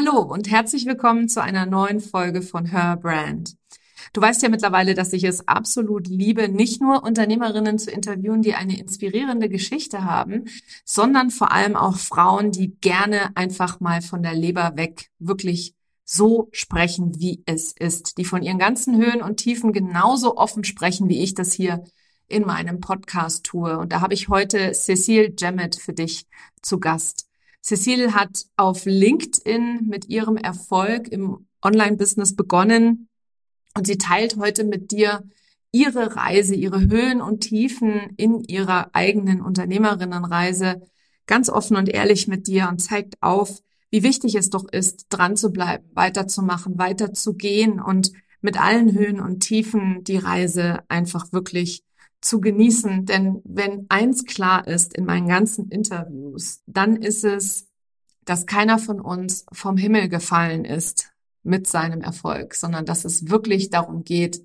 [0.00, 3.56] Hallo und herzlich willkommen zu einer neuen Folge von Her Brand.
[4.12, 8.54] Du weißt ja mittlerweile, dass ich es absolut liebe, nicht nur Unternehmerinnen zu interviewen, die
[8.54, 10.44] eine inspirierende Geschichte haben,
[10.84, 15.74] sondern vor allem auch Frauen, die gerne einfach mal von der Leber weg wirklich
[16.04, 21.08] so sprechen, wie es ist, die von ihren ganzen Höhen und Tiefen genauso offen sprechen,
[21.08, 21.82] wie ich das hier
[22.28, 23.76] in meinem Podcast tue.
[23.76, 26.28] Und da habe ich heute Cecile Jemmet für dich
[26.62, 27.27] zu Gast.
[27.62, 33.08] Cecile hat auf LinkedIn mit ihrem Erfolg im Online-Business begonnen
[33.76, 35.22] und sie teilt heute mit dir
[35.70, 40.82] ihre Reise, ihre Höhen und Tiefen in ihrer eigenen Unternehmerinnenreise
[41.26, 45.36] ganz offen und ehrlich mit dir und zeigt auf, wie wichtig es doch ist, dran
[45.36, 51.84] zu bleiben, weiterzumachen, weiterzugehen und mit allen Höhen und Tiefen die Reise einfach wirklich
[52.20, 53.06] zu genießen.
[53.06, 57.68] Denn wenn eins klar ist in meinen ganzen Interviews, dann ist es,
[58.24, 61.10] dass keiner von uns vom Himmel gefallen ist
[61.42, 64.44] mit seinem Erfolg, sondern dass es wirklich darum geht,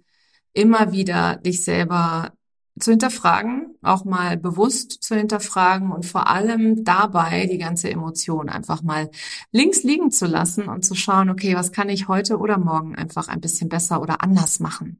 [0.53, 2.33] immer wieder dich selber
[2.79, 8.81] zu hinterfragen, auch mal bewusst zu hinterfragen und vor allem dabei die ganze Emotion einfach
[8.81, 9.11] mal
[9.51, 13.27] links liegen zu lassen und zu schauen, okay, was kann ich heute oder morgen einfach
[13.27, 14.99] ein bisschen besser oder anders machen.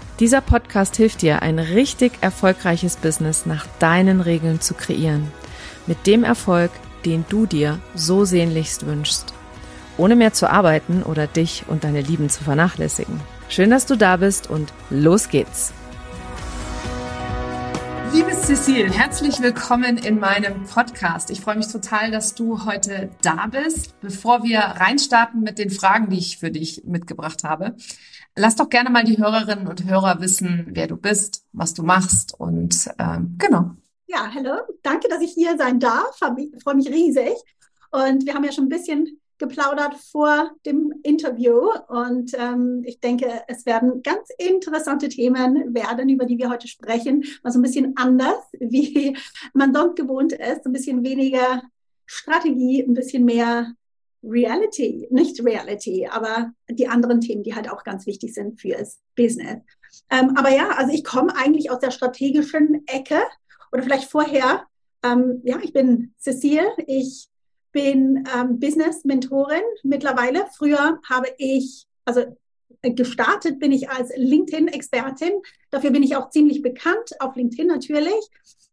[0.21, 5.31] Dieser Podcast hilft dir, ein richtig erfolgreiches Business nach deinen Regeln zu kreieren.
[5.87, 6.69] Mit dem Erfolg,
[7.05, 9.33] den du dir so sehnlichst wünschst.
[9.97, 13.19] Ohne mehr zu arbeiten oder dich und deine Lieben zu vernachlässigen.
[13.49, 15.73] Schön, dass du da bist und los geht's!
[18.13, 21.31] Liebe Cecile, herzlich willkommen in meinem Podcast.
[21.31, 23.99] Ich freue mich total, dass du heute da bist.
[24.01, 27.75] Bevor wir reinstarten mit den Fragen, die ich für dich mitgebracht habe,
[28.35, 32.33] Lass doch gerne mal die Hörerinnen und Hörer wissen, wer du bist, was du machst
[32.39, 33.71] und ähm, genau.
[34.07, 34.61] Ja, hallo.
[34.83, 36.19] Danke, dass ich hier sein darf.
[36.37, 37.33] Ich freue mich riesig.
[37.91, 41.59] Und wir haben ja schon ein bisschen geplaudert vor dem Interview.
[41.87, 47.23] Und ähm, ich denke, es werden ganz interessante Themen werden, über die wir heute sprechen.
[47.43, 49.17] Mal so ein bisschen anders, wie
[49.53, 50.65] man sonst gewohnt ist.
[50.65, 51.63] Ein bisschen weniger
[52.05, 53.73] Strategie, ein bisschen mehr
[54.23, 59.61] Reality, nicht Reality, aber die anderen Themen, die halt auch ganz wichtig sind fürs Business.
[60.09, 63.19] Ähm, aber ja, also ich komme eigentlich aus der strategischen Ecke
[63.71, 64.65] oder vielleicht vorher.
[65.03, 67.27] Ähm, ja, ich bin Cecile, ich
[67.71, 70.45] bin ähm, Business-Mentorin mittlerweile.
[70.55, 72.37] Früher habe ich, also
[72.81, 75.31] gestartet bin ich als LinkedIn-Expertin.
[75.71, 78.29] Dafür bin ich auch ziemlich bekannt, auf LinkedIn natürlich.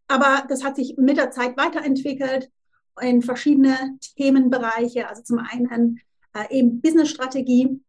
[0.09, 2.51] Aber das hat sich mit der Zeit weiterentwickelt
[2.99, 3.77] in verschiedene
[4.17, 5.09] Themenbereiche.
[5.09, 6.01] Also zum einen
[6.35, 7.81] äh, eben Business-Strategie.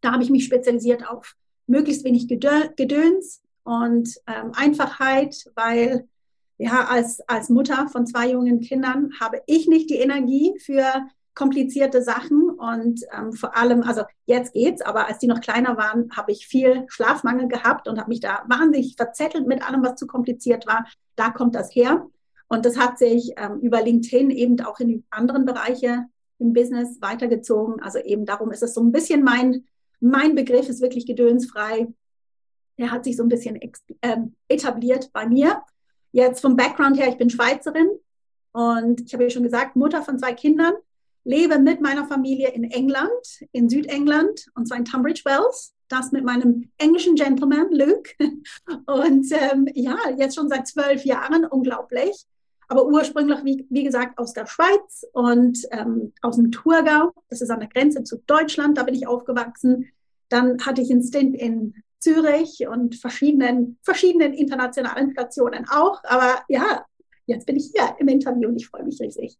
[0.00, 6.08] Da habe ich mich spezialisiert auf möglichst wenig Gedöns und ähm, Einfachheit, weil
[6.58, 12.02] ja, als, als Mutter von zwei jungen Kindern habe ich nicht die Energie für komplizierte
[12.02, 16.32] Sachen und ähm, vor allem, also jetzt geht's, aber als die noch kleiner waren, habe
[16.32, 20.66] ich viel Schlafmangel gehabt und habe mich da wahnsinnig verzettelt mit allem, was zu kompliziert
[20.66, 20.84] war.
[21.16, 22.06] Da kommt das her.
[22.50, 26.06] Und das hat sich ähm, über LinkedIn eben auch in anderen Bereiche
[26.38, 27.80] im Business weitergezogen.
[27.80, 29.66] Also eben darum ist es so ein bisschen mein,
[30.00, 31.86] mein Begriff ist wirklich gedönsfrei.
[32.76, 33.60] Der hat sich so ein bisschen
[34.00, 34.16] äh,
[34.48, 35.62] etabliert bei mir.
[36.10, 37.88] Jetzt vom Background her, ich bin Schweizerin
[38.50, 40.74] und ich habe ja schon gesagt, Mutter von zwei Kindern,
[41.22, 45.72] lebe mit meiner Familie in England, in Südengland und zwar in Tunbridge Wells.
[45.86, 48.10] Das mit meinem englischen Gentleman Luke.
[48.86, 52.28] Und ähm, ja, jetzt schon seit zwölf Jahren, unglaublich
[52.70, 57.12] aber ursprünglich, wie, wie gesagt, aus der Schweiz und ähm, aus dem Thurgau.
[57.28, 59.88] Das ist an der Grenze zu Deutschland, da bin ich aufgewachsen.
[60.28, 66.04] Dann hatte ich einen Stint in Zürich und verschiedenen, verschiedenen internationalen Stationen auch.
[66.04, 66.86] Aber ja,
[67.26, 69.36] jetzt bin ich hier im Interview und ich freue mich riesig.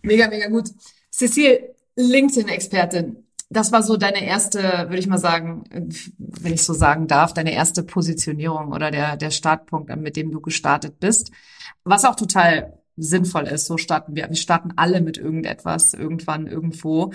[0.00, 0.70] Mega, mega gut.
[1.12, 3.21] Cecile, LinkedIn-Expertin.
[3.52, 5.64] Das war so deine erste, würde ich mal sagen,
[6.18, 10.40] wenn ich so sagen darf, deine erste Positionierung oder der, der Startpunkt, mit dem du
[10.40, 11.30] gestartet bist.
[11.84, 13.66] Was auch total sinnvoll ist.
[13.66, 14.28] So starten wir.
[14.28, 17.12] Wir starten alle mit irgendetwas, irgendwann, irgendwo.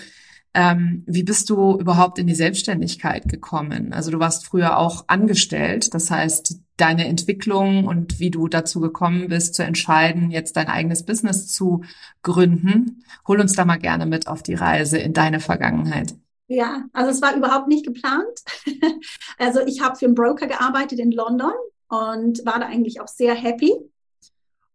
[0.54, 3.94] Ähm, wie bist du überhaupt in die Selbstständigkeit gekommen?
[3.94, 5.94] Also du warst früher auch angestellt.
[5.94, 11.04] Das heißt, deine Entwicklung und wie du dazu gekommen bist, zu entscheiden, jetzt dein eigenes
[11.04, 11.84] Business zu
[12.24, 13.04] gründen.
[13.28, 16.16] Hol uns da mal gerne mit auf die Reise in deine Vergangenheit.
[16.48, 18.40] Ja, also es war überhaupt nicht geplant.
[19.38, 21.54] also ich habe für einen Broker gearbeitet in London
[21.90, 23.74] und war da eigentlich auch sehr happy.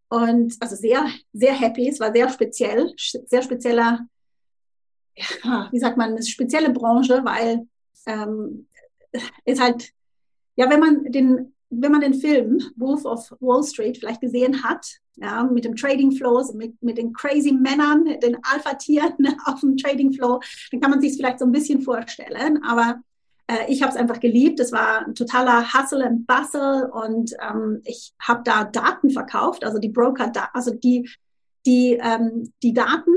[0.08, 1.88] Und also sehr, sehr happy.
[1.88, 4.06] Es war sehr speziell, sehr spezieller,
[5.16, 7.66] ja, wie sagt man, eine spezielle Branche, weil
[8.06, 8.66] ähm,
[9.46, 9.92] es halt,
[10.56, 14.86] ja, wenn man den, wenn man den Film Wolf of Wall Street vielleicht gesehen hat,
[15.16, 20.12] ja, mit dem Trading Flow, mit, mit den crazy Männern, den Alpha-Tieren auf dem Trading
[20.12, 20.40] Flow,
[20.70, 22.62] dann kann man sich es vielleicht so ein bisschen vorstellen.
[22.62, 23.00] Aber
[23.46, 24.60] äh, ich habe es einfach geliebt.
[24.60, 29.78] Es war ein totaler Hustle and Bustle und ähm, ich habe da Daten verkauft, also
[29.78, 31.08] die Broker, also die,
[31.66, 33.14] die, ähm, die Daten,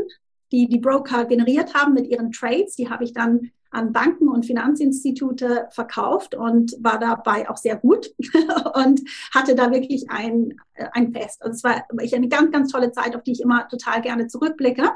[0.51, 4.45] die die Broker generiert haben mit ihren Trades, die habe ich dann an Banken und
[4.45, 8.13] Finanzinstitute verkauft und war dabei auch sehr gut
[8.73, 9.01] und
[9.33, 11.43] hatte da wirklich ein, äh, ein Fest.
[11.43, 14.89] Also es war eine ganz, ganz tolle Zeit, auf die ich immer total gerne zurückblicke.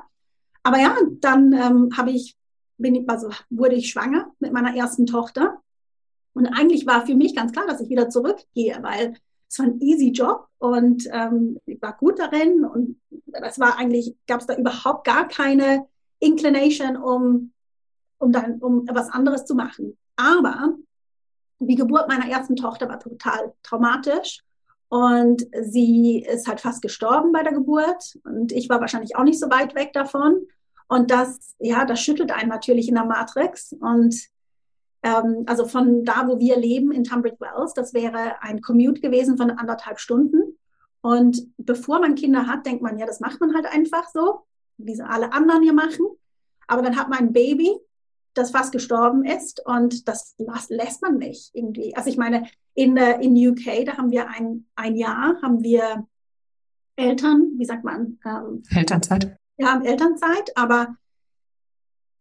[0.64, 2.36] Aber ja, dann ähm, habe ich
[2.80, 5.62] bin also wurde ich schwanger mit meiner ersten Tochter.
[6.34, 9.16] Und eigentlich war für mich ganz klar, dass ich wieder zurückgehe, weil
[9.50, 13.00] es war ein easy Job und ähm, ich war gut darin und
[13.32, 15.88] es war eigentlich, gab es da überhaupt gar keine
[16.20, 17.52] Inclination, um,
[18.20, 19.98] um, dann, um was anderes zu machen.
[20.16, 20.76] Aber
[21.60, 24.42] die Geburt meiner ersten Tochter war total traumatisch
[24.90, 29.40] und sie ist halt fast gestorben bei der Geburt und ich war wahrscheinlich auch nicht
[29.40, 30.48] so weit weg davon.
[30.88, 33.74] Und das, ja, das schüttelt einen natürlich in der Matrix.
[33.80, 34.16] Und
[35.04, 39.38] ähm, also von da, wo wir leben, in Tunbridge Wells, das wäre ein Commute gewesen
[39.38, 40.58] von anderthalb Stunden.
[41.02, 44.42] Und bevor man Kinder hat, denkt man, ja, das macht man halt einfach so,
[44.78, 46.08] wie sie alle anderen hier machen.
[46.68, 47.78] Aber dann hat man ein Baby,
[48.40, 50.36] das fast gestorben ist und das
[50.70, 51.96] lässt man nicht irgendwie.
[51.96, 56.08] Also ich meine, in, äh, in UK, da haben wir ein, ein Jahr, haben wir
[56.96, 58.20] Eltern, wie sagt man?
[58.26, 60.96] Ähm, Elternzeit wir haben Elternzeit, aber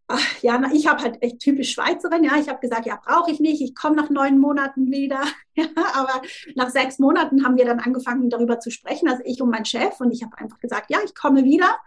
[0.09, 3.31] ach, ja, na, ich habe halt echt typisch Schweizerin, ja, ich habe gesagt, ja, brauche
[3.31, 5.23] ich nicht, ich komme nach neun Monaten wieder,
[5.55, 6.21] ja, aber
[6.57, 10.01] nach sechs Monaten haben wir dann angefangen, darüber zu sprechen, also ich und mein Chef,
[10.01, 11.79] und ich habe einfach gesagt, ja, ich komme wieder,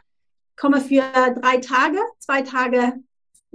[0.57, 1.03] komme für
[1.41, 3.03] drei Tage, zwei Tage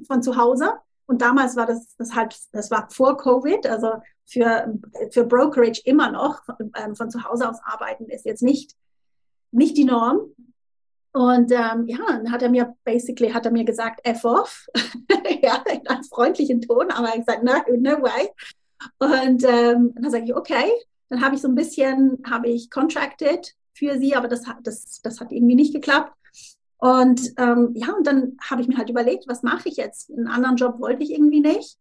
[0.06, 0.74] von zu Hause.
[1.06, 3.92] Und damals war das, das halt, das war vor Covid, also
[4.26, 4.74] für,
[5.12, 6.42] für Brokerage immer noch
[6.76, 8.74] ähm, von zu Hause aus arbeiten ist jetzt nicht,
[9.52, 10.34] nicht die Norm.
[11.12, 14.66] Und ähm, ja, dann hat er mir basically hat er mir gesagt, F off,
[15.42, 18.28] ja, in einem freundlichen Ton, aber er hat gesagt, no, no way.
[18.98, 20.70] Und ähm, dann sage ich, okay,
[21.08, 25.20] dann habe ich so ein bisschen, habe ich contracted für sie, aber das das, das
[25.20, 26.12] hat irgendwie nicht geklappt.
[26.78, 30.10] Und ähm, ja, und dann habe ich mir halt überlegt, was mache ich jetzt?
[30.10, 31.78] Einen anderen Job wollte ich irgendwie nicht.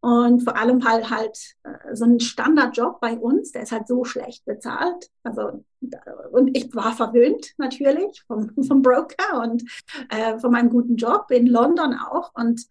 [0.00, 1.56] Und vor allem halt halt
[1.92, 5.10] so ein Standardjob bei uns, der ist halt so schlecht bezahlt.
[5.24, 5.64] Also
[6.30, 9.64] und ich war verwöhnt natürlich vom, vom Broker und
[10.08, 12.32] äh, von meinem guten Job in London auch.
[12.34, 12.66] Und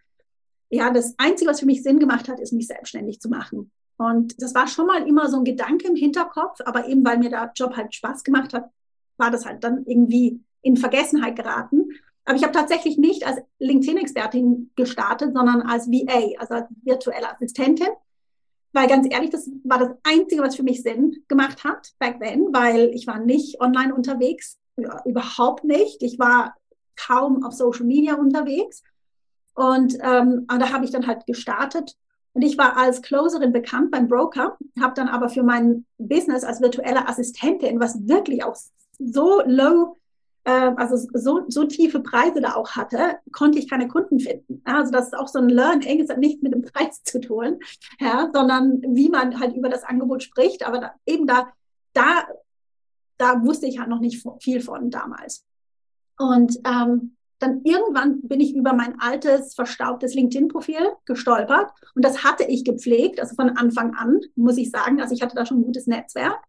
[0.69, 3.71] ja, das Einzige, was für mich Sinn gemacht hat, ist, mich selbstständig zu machen.
[3.97, 7.29] Und das war schon mal immer so ein Gedanke im Hinterkopf, aber eben weil mir
[7.29, 8.69] der Job halt Spaß gemacht hat,
[9.17, 11.89] war das halt dann irgendwie in Vergessenheit geraten.
[12.25, 17.88] Aber ich habe tatsächlich nicht als LinkedIn-Expertin gestartet, sondern als VA, also als virtuelle Assistentin.
[18.74, 22.48] Weil ganz ehrlich, das war das Einzige, was für mich Sinn gemacht hat back then,
[22.51, 24.57] weil ich war nicht online unterwegs,
[25.06, 26.04] überhaupt nicht.
[26.04, 26.56] Ich war
[26.98, 28.83] kaum auf Social Media unterwegs.
[29.56, 31.95] Und, ähm, und da habe ich dann halt gestartet.
[32.33, 36.62] Und ich war als Closerin bekannt beim Broker, habe dann aber für mein Business als
[36.62, 38.55] virtuelle Assistentin, was wirklich auch
[39.00, 39.97] so low
[40.51, 44.62] also so, so tiefe Preise da auch hatte, konnte ich keine Kunden finden.
[44.63, 47.60] Also das ist auch so ein Learning, es hat nichts mit dem Preis zu tun,
[48.00, 50.66] ja, sondern wie man halt über das Angebot spricht.
[50.66, 51.48] Aber da, eben da,
[51.94, 52.25] da,
[53.18, 55.44] da wusste ich halt noch nicht viel von damals.
[56.18, 61.72] Und ähm, dann irgendwann bin ich über mein altes, verstaubtes LinkedIn-Profil gestolpert.
[61.94, 65.01] Und das hatte ich gepflegt, also von Anfang an, muss ich sagen.
[65.01, 66.39] Also ich hatte da schon ein gutes Netzwerk.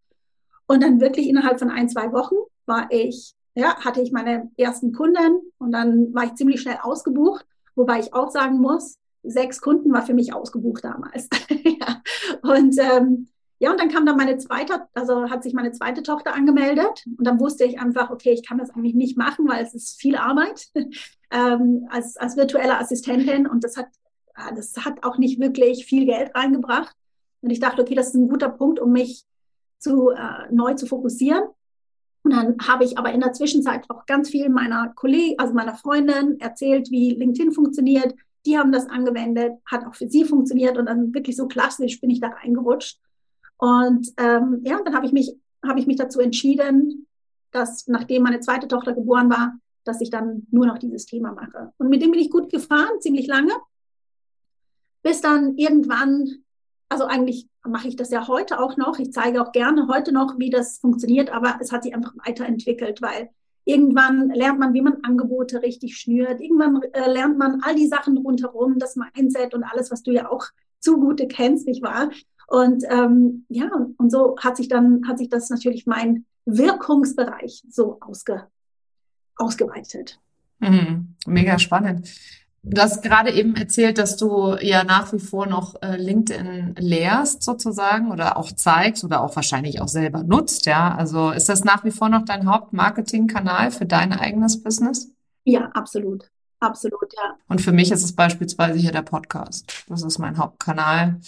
[0.67, 4.93] Und dann wirklich innerhalb von ein, zwei Wochen war ich ja, hatte ich meine ersten
[4.93, 9.91] Kunden und dann war ich ziemlich schnell ausgebucht, wobei ich auch sagen muss, sechs Kunden
[9.91, 11.27] war für mich ausgebucht damals.
[11.49, 12.01] ja.
[12.41, 13.27] Und ähm,
[13.61, 17.27] ja, und dann kam dann meine zweite, also hat sich meine zweite Tochter angemeldet und
[17.27, 20.15] dann wusste ich einfach, okay, ich kann das eigentlich nicht machen, weil es ist viel
[20.15, 20.67] Arbeit
[21.31, 23.87] ähm, als, als virtuelle Assistentin und das hat,
[24.55, 26.95] das hat auch nicht wirklich viel Geld reingebracht.
[27.41, 29.25] Und ich dachte, okay, das ist ein guter Punkt, um mich
[29.77, 31.43] zu, äh, neu zu fokussieren.
[32.31, 35.75] Und dann habe ich aber in der Zwischenzeit auch ganz viel meiner Kollegen, also meiner
[35.75, 38.13] Freundin erzählt, wie LinkedIn funktioniert.
[38.45, 42.09] Die haben das angewendet, hat auch für sie funktioniert und dann wirklich so klassisch bin
[42.09, 42.99] ich da reingerutscht.
[43.57, 45.35] Und ähm, ja, dann habe ich mich
[45.67, 47.07] habe ich mich dazu entschieden,
[47.51, 51.73] dass nachdem meine zweite Tochter geboren war, dass ich dann nur noch dieses Thema mache.
[51.77, 53.53] Und mit dem bin ich gut gefahren, ziemlich lange.
[55.01, 56.43] bis dann irgendwann,
[56.89, 58.99] also eigentlich mache ich das ja heute auch noch.
[58.99, 63.01] Ich zeige auch gerne heute noch, wie das funktioniert, aber es hat sich einfach weiterentwickelt,
[63.01, 63.29] weil
[63.63, 66.41] irgendwann lernt man, wie man Angebote richtig schnürt.
[66.41, 70.29] Irgendwann äh, lernt man all die Sachen rundherum, das Mindset und alles, was du ja
[70.29, 70.45] auch
[70.79, 72.09] zu gute kennst, nicht wahr?
[72.47, 77.99] Und ähm, ja, und so hat sich dann, hat sich das natürlich mein Wirkungsbereich so
[78.01, 78.47] ausge,
[79.35, 80.19] ausgeweitet.
[80.59, 82.09] Mhm, mega spannend.
[82.63, 87.41] Du hast gerade eben erzählt, dass du ja nach wie vor noch äh, LinkedIn lehrst
[87.43, 90.93] sozusagen oder auch zeigst oder auch wahrscheinlich auch selber nutzt, ja.
[90.95, 95.11] Also ist das nach wie vor noch dein Hauptmarketingkanal für dein eigenes Business?
[95.45, 96.29] Ja, absolut.
[96.61, 97.37] Absolut, ja.
[97.47, 99.85] Und für mich ist es beispielsweise hier der Podcast.
[99.87, 101.21] Das ist mein Hauptkanal.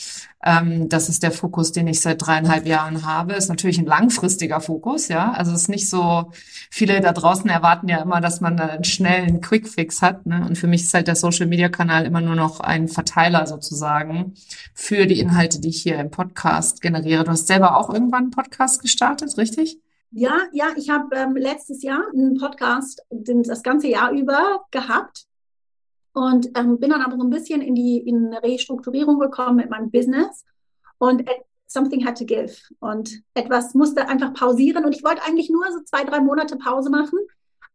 [0.43, 3.33] Ähm, das ist der Fokus, den ich seit dreieinhalb Jahren habe.
[3.33, 5.31] Ist natürlich ein langfristiger Fokus, ja.
[5.31, 6.31] Also es ist nicht so,
[6.69, 10.25] viele da draußen erwarten ja immer, dass man einen schnellen Quickfix hat.
[10.25, 10.45] Ne?
[10.45, 14.33] Und für mich ist halt der Social Media Kanal immer nur noch ein Verteiler sozusagen
[14.73, 17.23] für die Inhalte, die ich hier im Podcast generiere.
[17.23, 19.79] Du hast selber auch irgendwann einen Podcast gestartet, richtig?
[20.11, 25.25] Ja, ja, ich habe ähm, letztes Jahr einen Podcast den, das ganze Jahr über gehabt
[26.13, 29.89] und ähm, bin dann aber so ein bisschen in die in Restrukturierung gekommen mit meinem
[29.89, 30.43] Business
[30.97, 31.23] und
[31.65, 35.79] something had to give und etwas musste einfach pausieren und ich wollte eigentlich nur so
[35.85, 37.19] zwei, drei Monate Pause machen,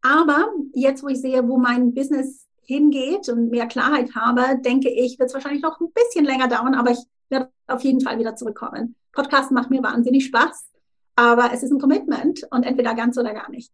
[0.03, 5.19] aber jetzt, wo ich sehe, wo mein Business hingeht und mehr Klarheit habe, denke ich,
[5.19, 8.37] wird es wahrscheinlich noch ein bisschen länger dauern, aber ich werde auf jeden Fall wieder
[8.37, 8.95] zurückkommen.
[9.13, 10.76] Podcast macht mir wahnsinnig Spaß.
[11.17, 13.73] Aber es ist ein Commitment und entweder ganz oder gar nicht.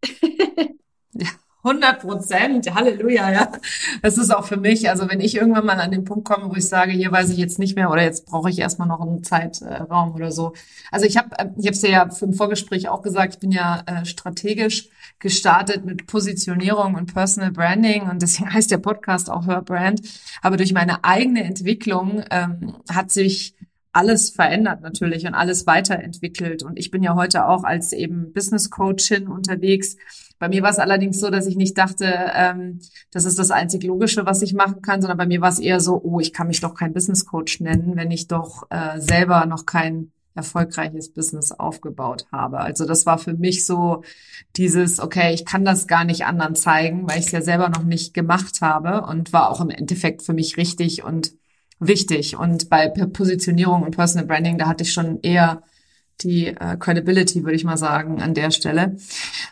[1.12, 1.28] ja.
[1.64, 3.52] 100 Prozent, Halleluja, ja.
[4.02, 6.56] Das ist auch für mich, also wenn ich irgendwann mal an den Punkt komme, wo
[6.56, 9.22] ich sage, hier weiß ich jetzt nicht mehr oder jetzt brauche ich erstmal noch einen
[9.22, 10.54] Zeitraum oder so.
[10.90, 14.04] Also ich habe, ich habe es ja im Vorgespräch auch gesagt, ich bin ja äh,
[14.04, 14.88] strategisch
[15.20, 20.02] gestartet mit Positionierung und Personal Branding und deswegen heißt der Podcast auch Her Brand.
[20.42, 23.54] Aber durch meine eigene Entwicklung ähm, hat sich
[23.92, 26.62] alles verändert natürlich und alles weiterentwickelt.
[26.62, 29.96] Und ich bin ja heute auch als eben Business Coachin unterwegs.
[30.38, 32.80] Bei mir war es allerdings so, dass ich nicht dachte, ähm,
[33.11, 35.78] das ist das einzig Logische, was ich machen kann, sondern bei mir war es eher
[35.78, 39.44] so, oh, ich kann mich doch kein Business Coach nennen, wenn ich doch äh, selber
[39.46, 42.61] noch kein erfolgreiches Business aufgebaut habe.
[42.61, 44.02] Also das war für mich so
[44.56, 47.84] dieses, okay, ich kann das gar nicht anderen zeigen, weil ich es ja selber noch
[47.84, 51.32] nicht gemacht habe und war auch im Endeffekt für mich richtig und
[51.86, 52.36] wichtig.
[52.36, 55.62] Und bei Positionierung und Personal Branding, da hatte ich schon eher
[56.20, 58.96] die äh, Credibility, würde ich mal sagen, an der Stelle.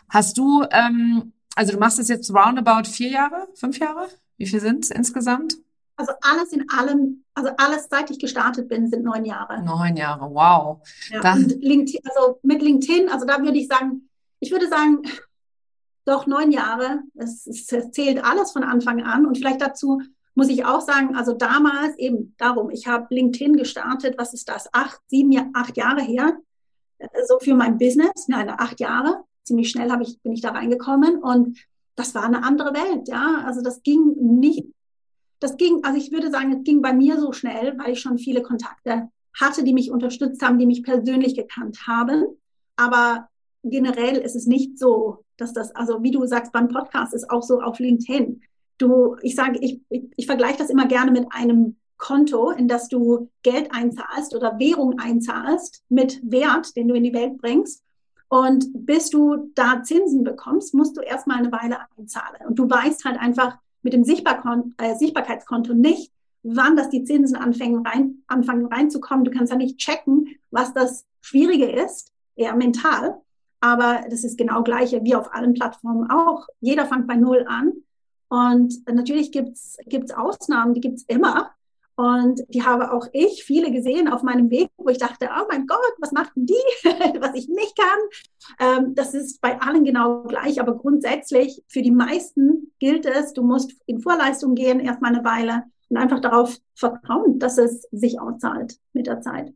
[0.09, 4.07] Hast du, ähm, also du machst das jetzt roundabout vier Jahre, fünf Jahre?
[4.37, 5.57] Wie viel sind es insgesamt?
[5.97, 9.61] Also alles in allem, also alles seit ich gestartet bin, sind neun Jahre.
[9.63, 10.79] Neun Jahre, wow.
[11.09, 14.09] Ja, und LinkedIn, also mit LinkedIn, also da würde ich sagen,
[14.39, 15.03] ich würde sagen,
[16.05, 17.01] doch neun Jahre.
[17.15, 20.01] Es, es zählt alles von Anfang an und vielleicht dazu
[20.35, 24.73] muss ich auch sagen, also damals eben darum, ich habe LinkedIn gestartet, was ist das,
[24.73, 26.37] acht, sieben, acht Jahre her,
[26.99, 30.51] äh, so für mein Business, nein, acht Jahre, ziemlich schnell habe ich, bin ich da
[30.51, 31.57] reingekommen und
[31.95, 34.67] das war eine andere Welt, ja, also das ging nicht,
[35.39, 38.17] das ging, also ich würde sagen, es ging bei mir so schnell, weil ich schon
[38.17, 39.09] viele Kontakte
[39.39, 42.25] hatte, die mich unterstützt haben, die mich persönlich gekannt haben,
[42.77, 43.27] aber
[43.63, 47.43] generell ist es nicht so, dass das, also wie du sagst, beim Podcast ist auch
[47.43, 48.41] so auf LinkedIn
[48.81, 52.87] du, ich sage, ich, ich, ich vergleiche das immer gerne mit einem Konto, in das
[52.87, 57.83] du Geld einzahlst oder Währung einzahlst mit Wert, den du in die Welt bringst.
[58.27, 62.47] Und bis du da Zinsen bekommst, musst du erstmal eine Weile einzahlen.
[62.47, 66.11] Und du weißt halt einfach mit dem Sichtbarkon äh, Sichtbarkeitskonto nicht,
[66.43, 69.25] wann das die Zinsen anfangen, rein, anfangen reinzukommen.
[69.25, 73.21] Du kannst ja nicht checken, was das Schwierige ist, eher mental.
[73.59, 76.47] Aber das ist genau gleiche wie auf allen Plattformen auch.
[76.61, 77.73] Jeder fängt bei Null an.
[78.31, 81.51] Und natürlich gibt's gibt's Ausnahmen, die gibt's immer.
[81.97, 85.67] Und die habe auch ich viele gesehen auf meinem Weg, wo ich dachte, oh mein
[85.67, 86.53] Gott, was macht denn die,
[87.19, 88.85] was ich nicht kann?
[88.85, 93.43] Ähm, das ist bei allen genau gleich, aber grundsätzlich für die meisten gilt es, du
[93.43, 98.77] musst in Vorleistung gehen, erstmal eine Weile und einfach darauf vertrauen, dass es sich auszahlt
[98.93, 99.53] mit der Zeit.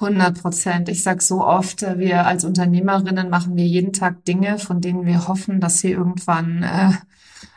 [0.00, 0.88] 100 Prozent.
[0.88, 5.04] Ich sage so oft, äh, wir als Unternehmerinnen machen wir jeden Tag Dinge, von denen
[5.04, 6.92] wir hoffen, dass sie irgendwann äh,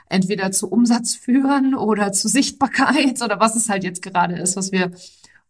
[0.10, 4.72] entweder zu Umsatz führen oder zu Sichtbarkeit oder was es halt jetzt gerade ist, was
[4.72, 4.92] wir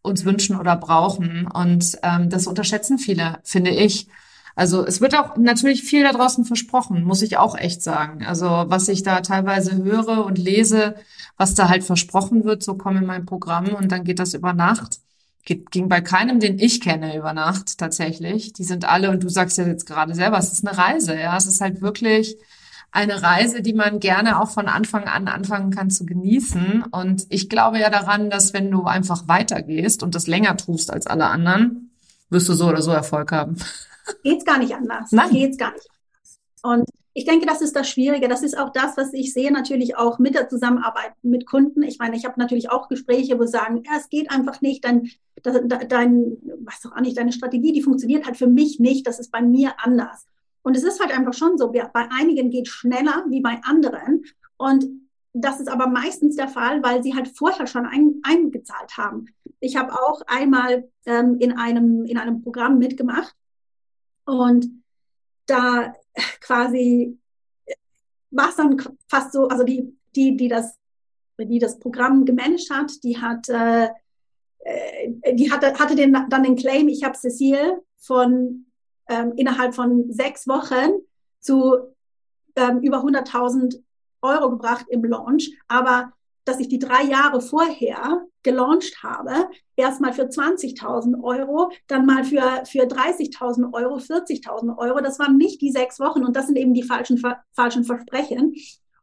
[0.01, 1.47] uns wünschen oder brauchen.
[1.47, 4.07] Und ähm, das unterschätzen viele, finde ich.
[4.55, 8.25] Also es wird auch natürlich viel da draußen versprochen, muss ich auch echt sagen.
[8.25, 10.95] Also was ich da teilweise höre und lese,
[11.37, 14.53] was da halt versprochen wird, so komm in mein Programm und dann geht das über
[14.53, 14.97] Nacht.
[15.45, 18.51] Geht, ging bei keinem, den ich kenne, über Nacht tatsächlich.
[18.53, 21.37] Die sind alle, und du sagst ja jetzt gerade selber, es ist eine Reise, ja.
[21.37, 22.35] Es ist halt wirklich
[22.91, 26.85] eine Reise, die man gerne auch von Anfang an anfangen kann zu genießen.
[26.91, 31.05] Und ich glaube ja daran, dass wenn du einfach weitergehst und das länger tust als
[31.05, 31.91] alle anderen,
[32.29, 33.57] wirst du so oder so Erfolg haben.
[34.23, 35.11] Geht's gar nicht anders.
[35.11, 35.29] Nein.
[35.31, 36.39] Geht's gar nicht anders.
[36.63, 38.27] Und ich denke, das ist das Schwierige.
[38.27, 41.81] Das ist auch das, was ich sehe natürlich auch mit der Zusammenarbeit mit Kunden.
[41.81, 44.85] Ich meine, ich habe natürlich auch Gespräche, wo sie sagen, ja, es geht einfach nicht,
[44.85, 45.09] dein,
[45.43, 49.07] dein, was auch nicht, deine Strategie, die funktioniert halt für mich nicht.
[49.07, 50.27] Das ist bei mir anders.
[50.61, 54.25] Und es ist halt einfach schon so, bei einigen geht schneller wie bei anderen.
[54.57, 54.85] Und
[55.33, 59.25] das ist aber meistens der Fall, weil sie halt vorher schon ein, eingezahlt haben.
[59.59, 63.35] Ich habe auch einmal ähm, in, einem, in einem Programm mitgemacht
[64.25, 64.67] und
[65.45, 65.93] da
[66.41, 67.17] quasi
[68.31, 70.77] war es dann fast so, also die, die, die das,
[71.39, 73.89] die das Programm gemanagt hat, die hat, äh,
[74.59, 78.66] äh, die hatte, hatte den, dann den Claim, ich habe Cecile von
[79.09, 81.01] ähm, innerhalb von sechs Wochen
[81.39, 81.75] zu
[82.55, 83.81] ähm, über 100.000
[84.21, 86.13] Euro gebracht im Launch, aber
[86.45, 92.63] dass ich die drei Jahre vorher gelauncht habe, erstmal für 20.000 Euro, dann mal für,
[92.65, 95.01] für 30.000 Euro, 40.000 Euro.
[95.01, 97.21] Das waren nicht die sechs Wochen und das sind eben die falschen,
[97.51, 98.55] falschen Versprechen.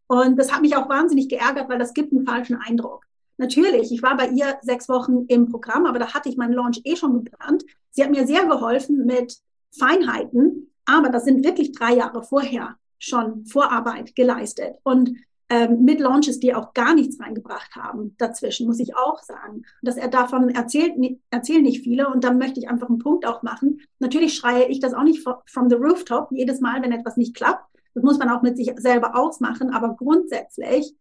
[0.07, 3.05] Und das hat mich auch wahnsinnig geärgert, weil das gibt einen falschen Eindruck.
[3.37, 6.81] Natürlich, ich war bei ihr sechs Wochen im Programm, aber da hatte ich meinen Launch
[6.85, 7.65] eh schon geplant.
[7.91, 9.37] Sie hat mir sehr geholfen mit
[9.78, 14.76] Feinheiten, aber das sind wirklich drei Jahre vorher schon Vorarbeit geleistet.
[14.83, 15.16] Und
[15.50, 19.64] ähm, mit Launches, die auch gar nichts reingebracht haben dazwischen, muss ich auch sagen.
[19.83, 20.95] Dass er davon erzählt,
[21.31, 23.81] erzählen nicht viele und dann möchte ich einfach einen Punkt auch machen.
[23.99, 27.64] Natürlich schreie ich das auch nicht from the rooftop jedes Mal, wenn etwas nicht klappt.
[27.95, 30.95] Das muss man auch mit sich selber ausmachen, aber grundsätzlich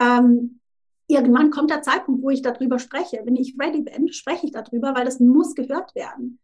[0.00, 0.60] ähm,
[1.08, 3.22] irgendwann kommt der Zeitpunkt, wo ich darüber spreche.
[3.24, 6.38] Wenn ich ready bin, spreche ich darüber, weil das muss gehört werden.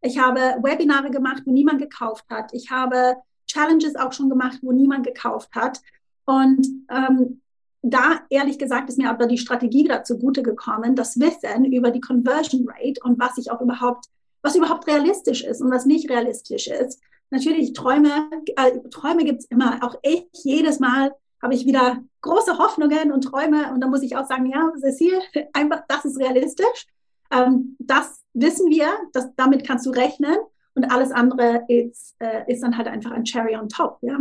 [0.00, 2.52] Ich habe Webinare gemacht, wo niemand gekauft hat.
[2.52, 5.80] Ich habe Challenges auch schon gemacht, wo niemand gekauft hat.
[6.24, 7.40] Und ähm,
[7.82, 12.00] da, ehrlich gesagt, ist mir aber die Strategie wieder zugute gekommen, das Wissen über die
[12.00, 14.06] Conversion Rate und was ich auch überhaupt,
[14.42, 17.00] was überhaupt realistisch ist und was nicht realistisch ist.
[17.30, 19.82] Natürlich, Träume, äh, Träume gibt's immer.
[19.82, 23.72] Auch ich, jedes Mal habe ich wieder große Hoffnungen und Träume.
[23.72, 25.20] Und da muss ich auch sagen, ja, Cecile,
[25.52, 26.86] einfach, das ist realistisch.
[27.30, 30.36] Ähm, das wissen wir, das, damit kannst du rechnen.
[30.74, 33.98] Und alles andere ist, äh, ist dann halt einfach ein Cherry on top.
[34.02, 34.18] Ja?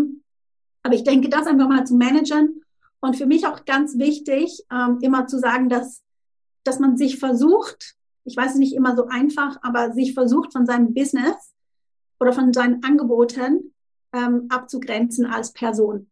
[0.81, 2.63] Aber ich denke, das einfach mal zu managen
[2.99, 6.01] und für mich auch ganz wichtig, ähm, immer zu sagen, dass,
[6.63, 10.65] dass man sich versucht, ich weiß es nicht immer so einfach, aber sich versucht von
[10.65, 11.53] seinem Business
[12.19, 13.73] oder von seinen Angeboten
[14.13, 16.09] ähm, abzugrenzen als Person.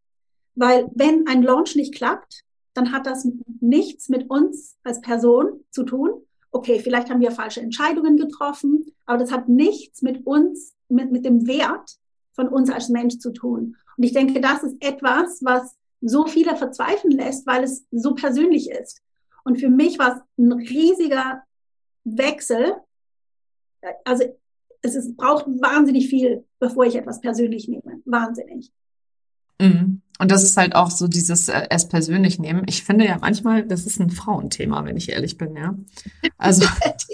[0.56, 3.28] Weil wenn ein Launch nicht klappt, dann hat das
[3.62, 6.25] nichts mit uns als Person zu tun.
[6.56, 11.26] Okay, vielleicht haben wir falsche Entscheidungen getroffen, aber das hat nichts mit uns, mit, mit
[11.26, 11.98] dem Wert
[12.32, 13.76] von uns als Mensch zu tun.
[13.98, 18.72] Und ich denke, das ist etwas, was so viele verzweifeln lässt, weil es so persönlich
[18.72, 19.02] ist.
[19.44, 21.44] Und für mich war es ein riesiger
[22.06, 22.76] Wechsel.
[24.06, 24.24] Also
[24.82, 28.02] es ist, braucht wahnsinnig viel, bevor ich etwas persönlich nehme.
[28.06, 28.72] Wahnsinnig.
[29.60, 30.02] Mhm.
[30.18, 32.64] Und das ist halt auch so dieses äh, es persönlich nehmen.
[32.68, 35.76] Ich finde ja manchmal, das ist ein Frauenthema, wenn ich ehrlich bin, ja.
[36.38, 36.66] Also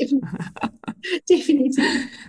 [1.30, 1.84] definitiv.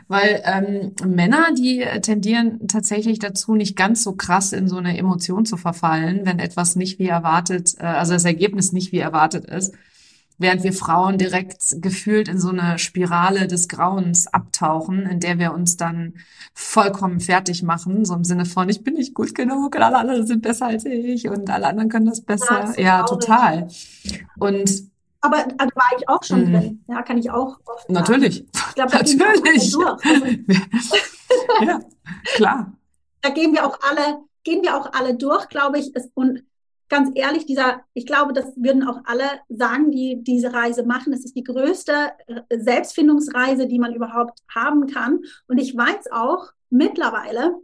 [0.08, 5.44] Weil ähm, Männer, die tendieren tatsächlich dazu, nicht ganz so krass in so eine Emotion
[5.44, 9.74] zu verfallen, wenn etwas nicht wie erwartet, äh, also das Ergebnis nicht wie erwartet ist
[10.42, 15.54] während wir Frauen direkt gefühlt in so eine Spirale des Grauens abtauchen, in der wir
[15.54, 16.14] uns dann
[16.54, 20.26] vollkommen fertig machen, so im Sinne von, ich bin nicht gut genug und alle anderen
[20.26, 22.74] sind besser als ich und alle anderen können das besser.
[22.76, 23.68] Ja, ja total.
[24.38, 26.52] Und aber da war ich auch schon mm.
[26.52, 26.84] drin.
[26.88, 28.44] Ja, kann ich auch oft Natürlich.
[28.74, 29.72] Da Natürlich.
[29.72, 29.96] Also,
[31.64, 31.80] ja,
[32.34, 32.72] klar.
[33.20, 35.92] Da gehen wir auch alle, gehen wir auch alle durch, glaube ich.
[36.14, 36.42] Und
[36.88, 41.12] ganz ehrlich, dieser, ich glaube, das würden auch alle sagen, die diese Reise machen.
[41.12, 45.20] Es ist die größte äh, Selbstfindungsreise, die man überhaupt haben kann.
[45.48, 47.54] Und ich weiß auch mittlerweile,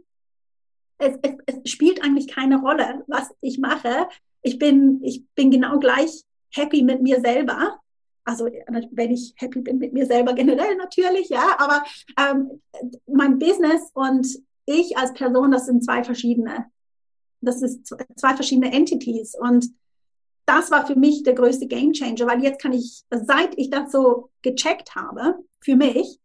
[0.97, 4.07] es, es, es spielt eigentlich keine Rolle, was ich mache.
[4.41, 7.79] Ich bin, ich bin genau gleich happy mit mir selber.
[8.25, 11.83] Also wenn ich happy bin mit mir selber generell natürlich, ja, aber
[12.19, 12.61] ähm,
[13.07, 14.27] mein Business und
[14.65, 16.65] ich als Person, das sind zwei verschiedene
[17.41, 19.35] das ist zwei verschiedene Entities.
[19.39, 19.69] Und
[20.45, 23.91] das war für mich der größte Game Changer, weil jetzt kann ich, seit ich das
[23.91, 26.19] so gecheckt habe, für mich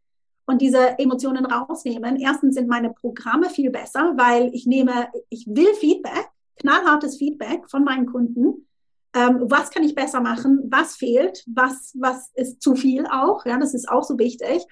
[0.46, 5.72] und diese Emotionen rausnehmen, erstens sind meine Programme viel besser, weil ich nehme, ich will
[5.74, 8.66] Feedback, knallhartes Feedback von meinen Kunden.
[9.14, 10.68] Ähm, was kann ich besser machen?
[10.70, 11.44] Was fehlt?
[11.46, 13.46] Was, was ist zu viel auch?
[13.46, 14.64] Ja, das ist auch so wichtig.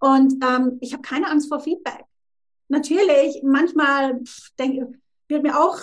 [0.00, 2.04] Und ähm, ich habe keine Angst vor Feedback.
[2.68, 4.20] Natürlich, manchmal
[4.58, 5.78] denke wird mir auch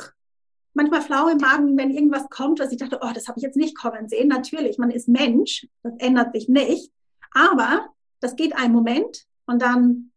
[0.73, 3.57] manchmal flau im Magen, wenn irgendwas kommt, was ich dachte, oh, das habe ich jetzt
[3.57, 4.27] nicht kommen sehen.
[4.27, 6.91] Natürlich, man ist Mensch, das ändert sich nicht.
[7.31, 7.87] Aber
[8.19, 10.11] das geht einen Moment und dann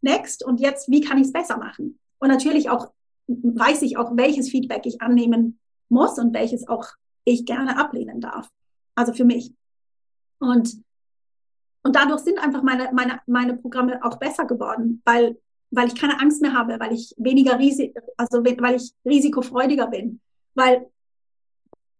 [0.00, 1.98] next und jetzt, wie kann ich es besser machen?
[2.18, 2.92] Und natürlich auch
[3.26, 6.86] weiß ich auch, welches Feedback ich annehmen muss und welches auch
[7.24, 8.50] ich gerne ablehnen darf.
[8.94, 9.52] Also für mich.
[10.38, 10.82] Und,
[11.82, 15.38] und dadurch sind einfach meine, meine, meine Programme auch besser geworden, weil,
[15.74, 20.20] weil ich keine Angst mehr habe, weil ich weniger Risiko, also weil ich risikofreudiger bin.
[20.54, 20.86] Weil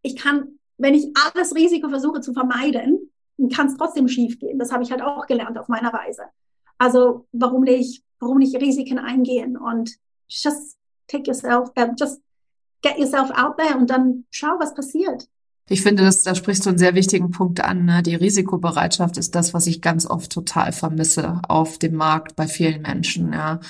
[0.03, 3.11] ich kann, wenn ich alles Risiko versuche zu vermeiden,
[3.53, 4.59] kann es trotzdem schief gehen.
[4.59, 6.23] Das habe ich halt auch gelernt auf meiner Reise.
[6.79, 9.97] Also warum nicht, warum nicht Risiken eingehen und
[10.29, 12.21] just take yourself, uh, just
[12.83, 15.29] get yourself out there und dann schau, was passiert.
[15.67, 17.87] Ich finde, das, da sprichst du einen sehr wichtigen Punkt an.
[17.87, 18.03] Ne?
[18.03, 22.83] Die Risikobereitschaft ist das, was ich ganz oft total vermisse auf dem Markt bei vielen
[22.83, 23.61] Menschen, ja.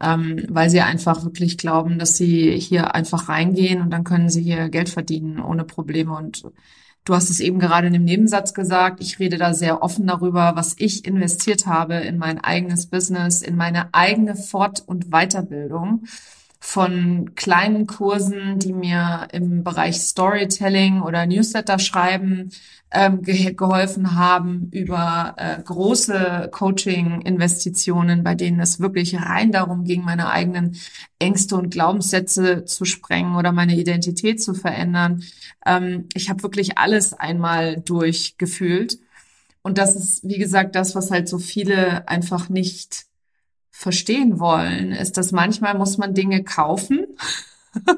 [0.00, 4.42] Ähm, weil sie einfach wirklich glauben, dass sie hier einfach reingehen und dann können sie
[4.42, 6.16] hier Geld verdienen ohne Probleme.
[6.16, 6.44] Und
[7.04, 9.02] du hast es eben gerade in dem Nebensatz gesagt.
[9.02, 13.56] Ich rede da sehr offen darüber, was ich investiert habe in mein eigenes Business, in
[13.56, 16.04] meine eigene Fort- und Weiterbildung
[16.66, 22.52] von kleinen Kursen, die mir im Bereich Storytelling oder Newsletter schreiben
[22.90, 30.04] ähm, ge geholfen haben, über äh, große Coaching-Investitionen, bei denen es wirklich rein darum ging,
[30.04, 30.76] meine eigenen
[31.18, 35.22] Ängste und Glaubenssätze zu sprengen oder meine Identität zu verändern.
[35.66, 38.98] Ähm, ich habe wirklich alles einmal durchgefühlt.
[39.60, 43.04] Und das ist, wie gesagt, das, was halt so viele einfach nicht
[43.76, 47.06] verstehen wollen, ist, dass manchmal muss man Dinge kaufen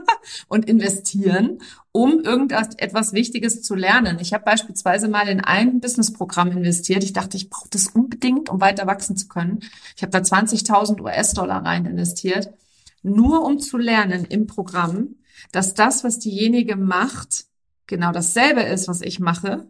[0.48, 1.58] und investieren,
[1.92, 4.18] um irgendetwas Wichtiges zu lernen.
[4.18, 7.04] Ich habe beispielsweise mal in ein Businessprogramm investiert.
[7.04, 9.60] Ich dachte, ich brauche das unbedingt, um weiter wachsen zu können.
[9.94, 12.54] Ich habe da 20.000 US-Dollar rein investiert,
[13.02, 15.16] nur um zu lernen im Programm,
[15.52, 17.44] dass das, was diejenige macht,
[17.86, 19.68] genau dasselbe ist, was ich mache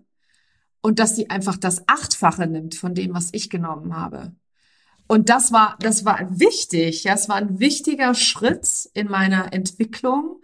[0.82, 4.32] und dass sie einfach das Achtfache nimmt von dem, was ich genommen habe.
[5.08, 7.04] Und das war, das war wichtig.
[7.04, 10.40] Ja, es war ein wichtiger Schritt in meiner Entwicklung.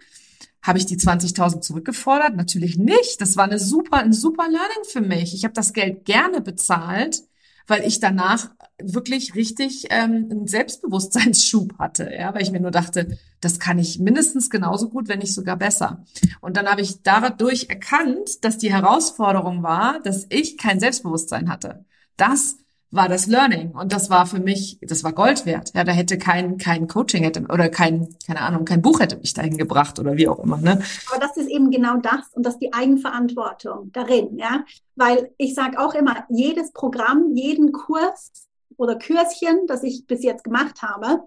[0.61, 2.35] Habe ich die 20.000 zurückgefordert?
[2.35, 3.19] Natürlich nicht.
[3.19, 5.33] Das war eine super, ein super Learning für mich.
[5.33, 7.23] Ich habe das Geld gerne bezahlt,
[7.67, 8.49] weil ich danach
[8.81, 13.99] wirklich richtig ähm, einen Selbstbewusstseinsschub hatte, ja, weil ich mir nur dachte, das kann ich
[13.99, 16.05] mindestens genauso gut, wenn nicht sogar besser.
[16.41, 21.85] Und dann habe ich dadurch erkannt, dass die Herausforderung war, dass ich kein Selbstbewusstsein hatte.
[22.17, 22.57] Das
[22.93, 25.71] war das Learning und das war für mich, das war Gold wert.
[25.73, 29.33] Ja, da hätte kein kein Coaching hätte oder kein keine Ahnung, kein Buch hätte mich
[29.33, 30.81] dahin gebracht oder wie auch immer, ne?
[31.11, 34.63] Aber das ist eben genau das und das ist die Eigenverantwortung darin, ja?
[34.95, 38.31] Weil ich sage auch immer, jedes Programm, jeden Kurs
[38.77, 41.23] oder Kürschen, das ich bis jetzt gemacht habe,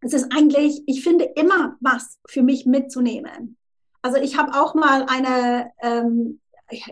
[0.00, 3.56] es ist eigentlich, ich finde immer was für mich mitzunehmen.
[4.02, 6.40] Also ich habe auch mal eine, ähm,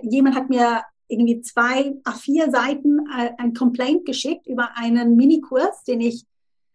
[0.02, 6.00] jemand hat mir irgendwie zwei A4 Seiten äh, ein Complaint geschickt über einen Minikurs, den
[6.00, 6.24] ich,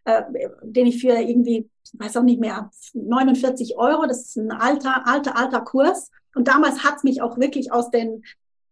[0.04, 0.22] äh,
[0.62, 5.36] den ich für irgendwie, weiß auch nicht mehr, 49 Euro, das ist ein alter, alter,
[5.36, 6.10] alter Kurs.
[6.34, 8.22] Und damals hat es mich auch wirklich aus, den,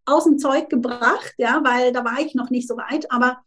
[0.04, 3.10] aus dem Zeug gebracht, ja, weil da war ich noch nicht so weit.
[3.10, 3.38] Aber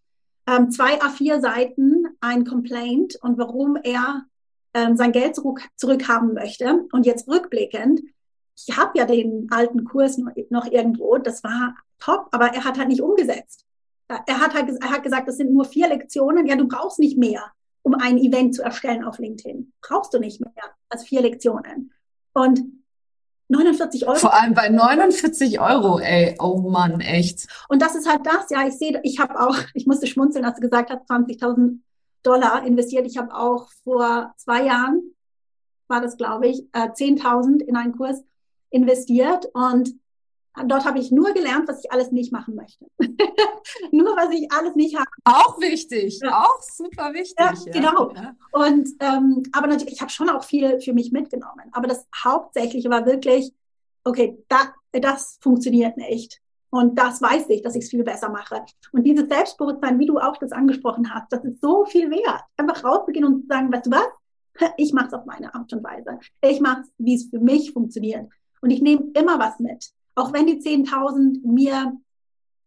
[0.48, 4.26] ähm, zwei A4 Seiten, ein Complaint und warum er
[4.74, 6.86] ähm, sein Geld zurück, zurückhaben möchte.
[6.92, 8.02] Und jetzt rückblickend,
[8.68, 12.90] ich habe ja den alten Kurs noch, irgendwo, das war top, aber er hat halt
[12.90, 13.66] nicht umgesetzt.
[14.08, 16.48] Er hat halt er hat gesagt, das sind nur vier Lektionen.
[16.48, 17.44] Ja, du brauchst nicht mehr,
[17.84, 19.72] um ein Event zu erstellen auf LinkedIn.
[19.82, 20.52] Brauchst du nicht mehr
[20.90, 21.94] als vier Lektionen.
[22.34, 22.64] Und
[23.50, 24.18] 49 Euro.
[24.18, 26.36] Vor allem bei 49 Euro, ey.
[26.40, 27.48] Oh Mann, echt.
[27.68, 30.56] Und das ist halt das, ja, ich sehe, ich habe auch, ich musste schmunzeln, als
[30.56, 31.80] du gesagt hast, 20.000
[32.24, 33.08] Dollar investiert.
[33.08, 35.16] Ich habe auch vor zwei Jahren,
[35.88, 38.24] war das glaube ich, 10.000 äh, in einen Kurs
[38.70, 40.00] investiert und
[40.66, 42.86] Dort habe ich nur gelernt, was ich alles nicht machen möchte.
[43.92, 45.08] nur was ich alles nicht habe.
[45.24, 46.42] Auch wichtig, ja.
[46.44, 47.36] auch super wichtig.
[47.40, 47.72] Ja, ja.
[47.72, 48.14] Genau.
[48.52, 51.70] Und ähm, aber natürlich, ich habe schon auch viel für mich mitgenommen.
[51.72, 53.54] Aber das Hauptsächliche war wirklich,
[54.04, 56.42] okay, da, das funktioniert nicht.
[56.72, 58.64] Und das weiß ich, dass ich es viel besser mache.
[58.92, 62.44] Und dieses Selbstbewusstsein, wie du auch das angesprochen hast, das ist so viel wert.
[62.58, 64.72] Einfach rauszugehen und zu sagen, weißt du was?
[64.78, 66.20] Ich mache es auf meine Art und Weise.
[66.42, 68.30] Ich mache es, wie es für mich funktioniert.
[68.62, 69.92] Und ich nehme immer was mit.
[70.16, 71.98] Auch wenn die 10.000 mir,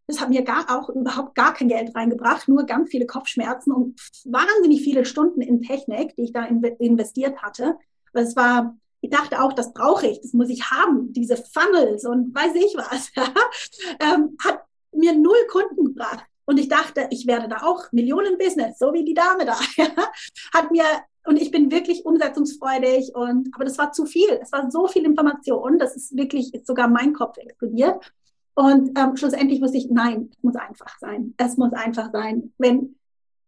[0.07, 3.99] das hat mir gar auch überhaupt gar kein Geld reingebracht, nur ganz viele Kopfschmerzen und
[4.25, 7.77] wahnsinnig viele Stunden in Technik, die ich da investiert hatte.
[8.11, 12.05] Weil es war, ich dachte auch, das brauche ich, das muss ich haben, diese Funnels
[12.05, 13.11] und weiß ich was.
[13.99, 16.25] ähm, hat mir null Kunden gebracht.
[16.45, 19.57] Und ich dachte, ich werde da auch Millionen-Business, so wie die Dame da.
[20.53, 20.83] hat mir
[21.25, 24.29] und ich bin wirklich umsetzungsfreudig und, aber das war zu viel.
[24.41, 28.11] Es war so viel Information, das ist wirklich, ist sogar mein Kopf explodiert.
[28.55, 31.33] Und ähm, schlussendlich wusste ich, nein, es muss einfach sein.
[31.37, 32.53] Es muss einfach sein.
[32.57, 32.95] Wenn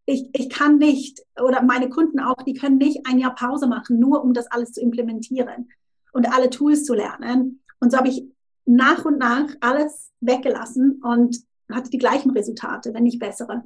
[0.05, 3.99] ich, ich kann nicht, oder meine Kunden auch, die können nicht ein Jahr Pause machen,
[3.99, 5.69] nur um das alles zu implementieren
[6.13, 7.61] und alle Tools zu lernen.
[7.79, 8.23] Und so habe ich
[8.65, 11.37] nach und nach alles weggelassen und
[11.71, 13.63] hatte die gleichen Resultate, wenn nicht bessere.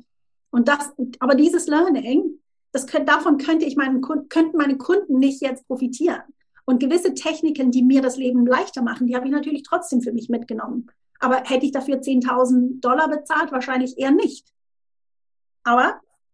[0.49, 2.39] Und das, aber dieses Learning,
[2.71, 6.21] das könnte, davon könnte ich meinen könnten meine Kunden nicht jetzt profitieren.
[6.65, 10.13] Und gewisse Techniken, die mir das Leben leichter machen, die habe ich natürlich trotzdem für
[10.13, 10.87] mich mitgenommen.
[11.19, 13.51] Aber hätte ich dafür 10.000 Dollar bezahlt?
[13.51, 14.45] Wahrscheinlich eher nicht.
[15.63, 15.83] Aber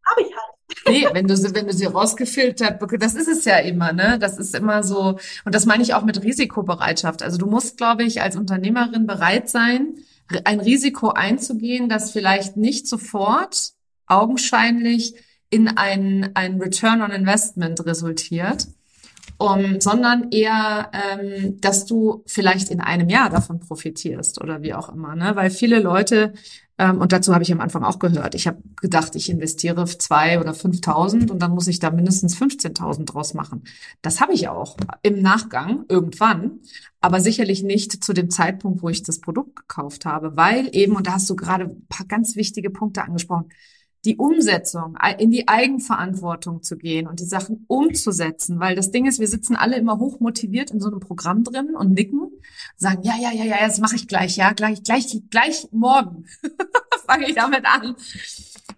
[0.05, 0.55] habe ich halt.
[0.87, 4.17] Nee, wenn du sie, wenn du sie rausgefiltert, das ist es ja immer, ne?
[4.19, 7.23] Das ist immer so, und das meine ich auch mit Risikobereitschaft.
[7.23, 9.95] Also du musst, glaube ich, als Unternehmerin bereit sein,
[10.43, 13.73] ein Risiko einzugehen, das vielleicht nicht sofort
[14.07, 15.15] augenscheinlich
[15.49, 18.67] in ein, ein Return on Investment resultiert,
[19.37, 24.89] um, sondern eher, ähm, dass du vielleicht in einem Jahr davon profitierst oder wie auch
[24.89, 25.35] immer, ne?
[25.35, 26.33] Weil viele Leute
[26.77, 28.35] ähm, und dazu habe ich am Anfang auch gehört.
[28.35, 33.05] Ich habe gedacht, ich investiere zwei oder 5.000 und dann muss ich da mindestens 15.000
[33.05, 33.63] draus machen.
[34.01, 36.59] Das habe ich auch im Nachgang irgendwann,
[36.99, 41.07] aber sicherlich nicht zu dem Zeitpunkt, wo ich das Produkt gekauft habe, weil eben, und
[41.07, 43.49] da hast du gerade ein paar ganz wichtige Punkte angesprochen,
[44.05, 49.19] die Umsetzung, in die Eigenverantwortung zu gehen und die Sachen umzusetzen, weil das Ding ist,
[49.19, 52.31] wir sitzen alle immer hoch motiviert in so einem Programm drin und nicken,
[52.77, 56.25] sagen, ja, ja, ja, ja, das mache ich gleich, ja, gleich, gleich, gleich morgen
[57.07, 57.95] fange ich damit an.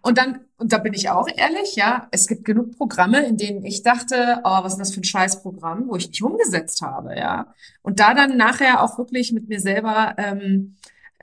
[0.02, 3.66] Und dann, und da bin ich auch ehrlich, ja, es gibt genug Programme, in denen
[3.66, 7.54] ich dachte, oh, was ist das für ein Scheißprogramm, wo ich nicht umgesetzt habe, ja.
[7.82, 10.76] Und da dann nachher auch wirklich mit mir selber, ähm,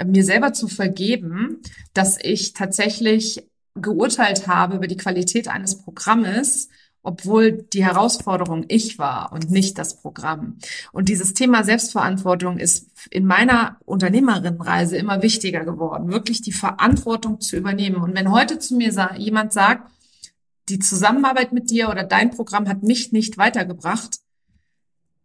[0.04, 1.62] mir selber zu vergeben,
[1.94, 6.68] dass ich tatsächlich geurteilt habe über die Qualität eines Programmes,
[7.02, 10.58] obwohl die Herausforderung ich war und nicht das Programm.
[10.92, 17.56] Und dieses Thema Selbstverantwortung ist in meiner Unternehmerinnenreise immer wichtiger geworden, wirklich die Verantwortung zu
[17.56, 17.96] übernehmen.
[17.96, 19.90] Und wenn heute zu mir jemand sagt,
[20.70, 24.20] die Zusammenarbeit mit dir oder dein Programm hat mich nicht weitergebracht,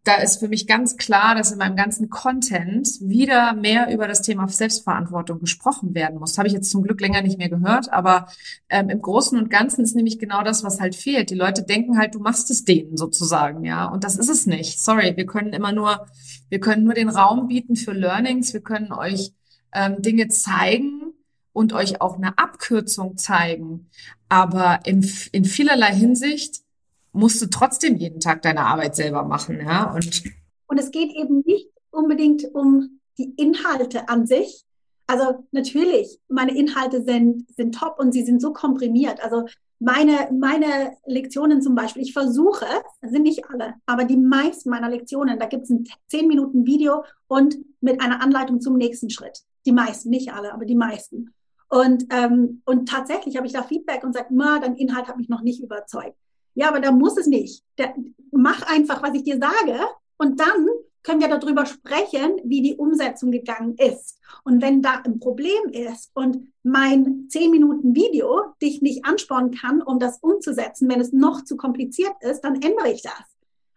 [0.04, 4.22] da ist für mich ganz klar, dass in meinem ganzen Content wieder mehr über das
[4.22, 6.38] Thema Selbstverantwortung gesprochen werden muss.
[6.38, 8.26] Habe ich jetzt zum Glück länger nicht mehr gehört, aber
[8.70, 11.28] ähm, im Großen und Ganzen ist nämlich genau das, was halt fehlt.
[11.28, 14.80] Die Leute denken halt, du machst es denen sozusagen, ja, und das ist es nicht.
[14.80, 16.06] Sorry, wir können immer nur,
[16.48, 19.32] wir können nur den Raum bieten für Learnings, wir können euch
[19.74, 21.12] ähm, Dinge zeigen
[21.52, 23.90] und euch auch eine Abkürzung zeigen,
[24.30, 26.62] aber in, in vielerlei Hinsicht
[27.12, 29.92] musst du trotzdem jeden Tag deine Arbeit selber machen, ja.
[29.92, 30.22] Und,
[30.66, 34.64] und es geht eben nicht unbedingt um die Inhalte an sich.
[35.06, 39.22] Also natürlich, meine Inhalte sind, sind top und sie sind so komprimiert.
[39.22, 39.46] Also
[39.80, 42.66] meine, meine Lektionen zum Beispiel, ich versuche,
[43.02, 47.04] sind nicht alle, aber die meisten meiner Lektionen, da gibt es ein 10 Minuten Video
[47.26, 49.40] und mit einer Anleitung zum nächsten Schritt.
[49.66, 51.34] Die meisten, nicht alle, aber die meisten.
[51.68, 55.42] Und, ähm, und tatsächlich habe ich da Feedback und sage, dein Inhalt hat mich noch
[55.42, 56.16] nicht überzeugt.
[56.60, 57.64] Ja, aber da muss es nicht.
[57.78, 57.94] Der,
[58.32, 59.80] mach einfach, was ich dir sage
[60.18, 60.68] und dann
[61.02, 64.18] können wir darüber sprechen, wie die Umsetzung gegangen ist.
[64.44, 69.80] Und wenn da ein Problem ist und mein 10 Minuten Video dich nicht anspornen kann,
[69.80, 73.24] um das umzusetzen, wenn es noch zu kompliziert ist, dann ändere ich das.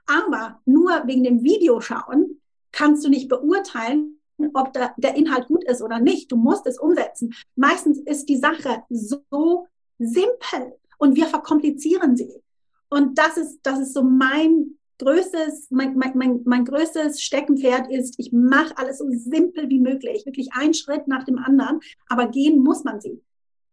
[0.05, 2.41] Aber nur wegen dem Video schauen
[2.73, 4.19] kannst du nicht beurteilen,
[4.53, 6.29] ob da, der Inhalt gut ist oder nicht.
[6.29, 7.33] Du musst es umsetzen.
[7.55, 9.67] Meistens ist die Sache so
[9.99, 12.42] simpel und wir verkomplizieren sie.
[12.93, 18.19] Und das ist, das ist so mein größtes, mein, mein, mein, mein größtes Steckenpferd ist,
[18.19, 22.59] ich mache alles so simpel wie möglich, wirklich ein Schritt nach dem anderen, aber gehen
[22.61, 23.19] muss man sie.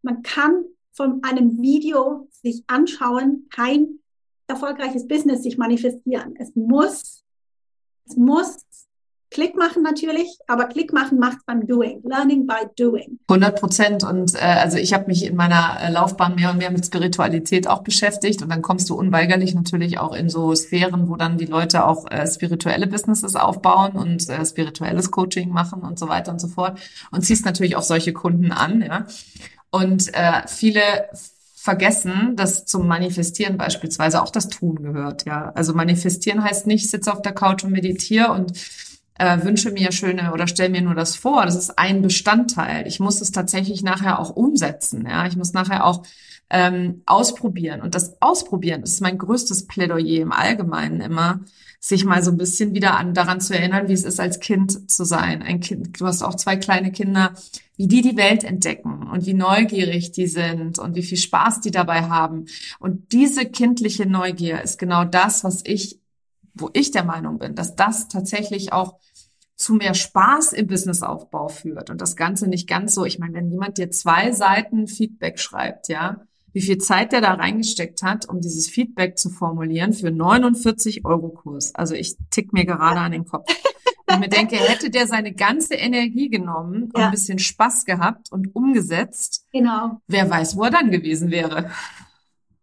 [0.00, 3.98] Man kann von einem Video sich anschauen, kein
[4.46, 6.34] erfolgreiches Business sich manifestieren.
[6.38, 7.22] Es muss,
[8.06, 8.64] es muss
[9.30, 13.20] Klick machen natürlich, aber Klick machen macht beim Doing, Learning by Doing.
[13.28, 14.02] 100 Prozent.
[14.02, 17.68] Und äh, also ich habe mich in meiner äh, Laufbahn mehr und mehr mit Spiritualität
[17.68, 21.46] auch beschäftigt und dann kommst du unweigerlich natürlich auch in so Sphären, wo dann die
[21.46, 26.40] Leute auch äh, spirituelle Businesses aufbauen und äh, spirituelles Coaching machen und so weiter und
[26.40, 26.80] so fort
[27.12, 29.06] und ziehst natürlich auch solche Kunden an, ja.
[29.70, 30.80] Und äh, viele
[31.54, 35.52] vergessen, dass zum Manifestieren beispielsweise auch das Tun gehört, ja.
[35.54, 38.58] Also manifestieren heißt nicht, sitze auf der Couch und meditiere und
[39.20, 41.44] äh, wünsche mir schöne oder stelle mir nur das vor.
[41.44, 42.86] Das ist ein Bestandteil.
[42.86, 45.06] Ich muss es tatsächlich nachher auch umsetzen.
[45.06, 46.04] Ja, ich muss nachher auch
[46.48, 47.82] ähm, ausprobieren.
[47.82, 51.40] Und das Ausprobieren ist mein größtes Plädoyer im Allgemeinen immer,
[51.78, 54.90] sich mal so ein bisschen wieder an daran zu erinnern, wie es ist, als Kind
[54.90, 55.42] zu sein.
[55.42, 57.34] Ein Kind, du hast auch zwei kleine Kinder,
[57.76, 61.70] wie die die Welt entdecken und wie neugierig die sind und wie viel Spaß die
[61.70, 62.46] dabei haben.
[62.78, 66.00] Und diese kindliche Neugier ist genau das, was ich,
[66.54, 68.98] wo ich der Meinung bin, dass das tatsächlich auch
[69.60, 73.50] zu mehr Spaß im Businessaufbau führt und das Ganze nicht ganz so, ich meine, wenn
[73.50, 78.40] jemand dir zwei Seiten Feedback schreibt, ja, wie viel Zeit der da reingesteckt hat, um
[78.40, 81.74] dieses Feedback zu formulieren für 49 Euro Kurs.
[81.74, 83.48] Also ich tick mir gerade an den Kopf.
[84.10, 87.04] Und mir denke, hätte der seine ganze Energie genommen und ja.
[87.04, 90.00] ein bisschen Spaß gehabt und umgesetzt, genau.
[90.08, 91.70] wer weiß, wo er dann gewesen wäre.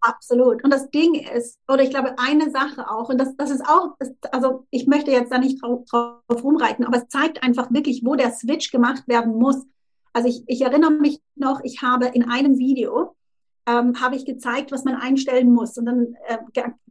[0.07, 0.63] Absolut.
[0.63, 3.97] Und das Ding ist, oder ich glaube, eine Sache auch, und das, das ist auch,
[4.31, 8.15] also ich möchte jetzt da nicht drauf, drauf rumreiten, aber es zeigt einfach wirklich, wo
[8.15, 9.65] der Switch gemacht werden muss.
[10.13, 13.17] Also ich, ich erinnere mich noch, ich habe in einem Video,
[13.65, 15.77] ähm, habe ich gezeigt, was man einstellen muss.
[15.77, 16.37] Und dann äh,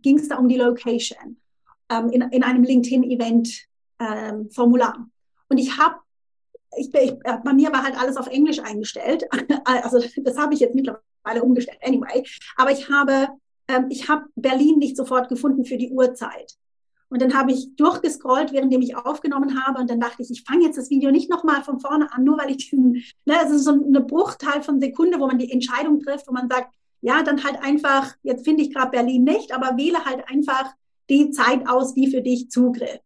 [0.03, 1.39] ging es da um die Location
[1.89, 4.95] ähm, in, in einem LinkedIn-Event-Formular.
[4.95, 5.11] Ähm,
[5.49, 5.95] und ich habe,
[6.77, 9.25] ich, ich, äh, bei mir war halt alles auf Englisch eingestellt.
[9.65, 12.25] also das habe ich jetzt mittlerweile umgestellt, anyway.
[12.57, 13.29] Aber ich habe,
[13.69, 16.57] ähm, ich habe Berlin nicht sofort gefunden für die Uhrzeit.
[17.09, 19.81] Und dann habe ich durchgescrollt, währenddem ich aufgenommen habe.
[19.81, 22.39] Und dann dachte ich, ich fange jetzt das Video nicht nochmal von vorne an, nur
[22.39, 26.27] weil ich diesen, ne, ist so eine Bruchteil von Sekunde, wo man die Entscheidung trifft,
[26.27, 30.05] wo man sagt, ja, dann halt einfach, jetzt finde ich gerade Berlin nicht, aber wähle
[30.05, 30.75] halt einfach
[31.09, 33.05] die Zeit aus, die für dich zutrifft.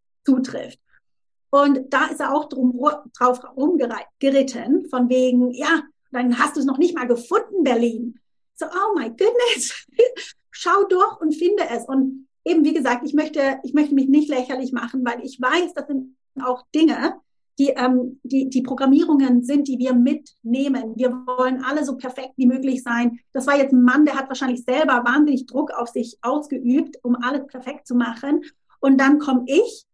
[1.51, 2.79] Und da ist er auch drum,
[3.17, 8.19] drauf rumgeritten, von wegen, ja, dann hast du es noch nicht mal gefunden, Berlin.
[8.55, 9.85] So, oh my goodness,
[10.51, 11.85] schau durch und finde es.
[11.85, 15.73] Und eben, wie gesagt, ich möchte, ich möchte mich nicht lächerlich machen, weil ich weiß,
[15.73, 17.19] das sind auch Dinge,
[17.59, 20.95] die, ähm, die, die Programmierungen sind, die wir mitnehmen.
[20.95, 23.19] Wir wollen alle so perfekt wie möglich sein.
[23.33, 27.15] Das war jetzt ein Mann, der hat wahrscheinlich selber wahnsinnig Druck auf sich ausgeübt, um
[27.21, 28.41] alles perfekt zu machen.
[28.79, 29.85] Und dann komme ich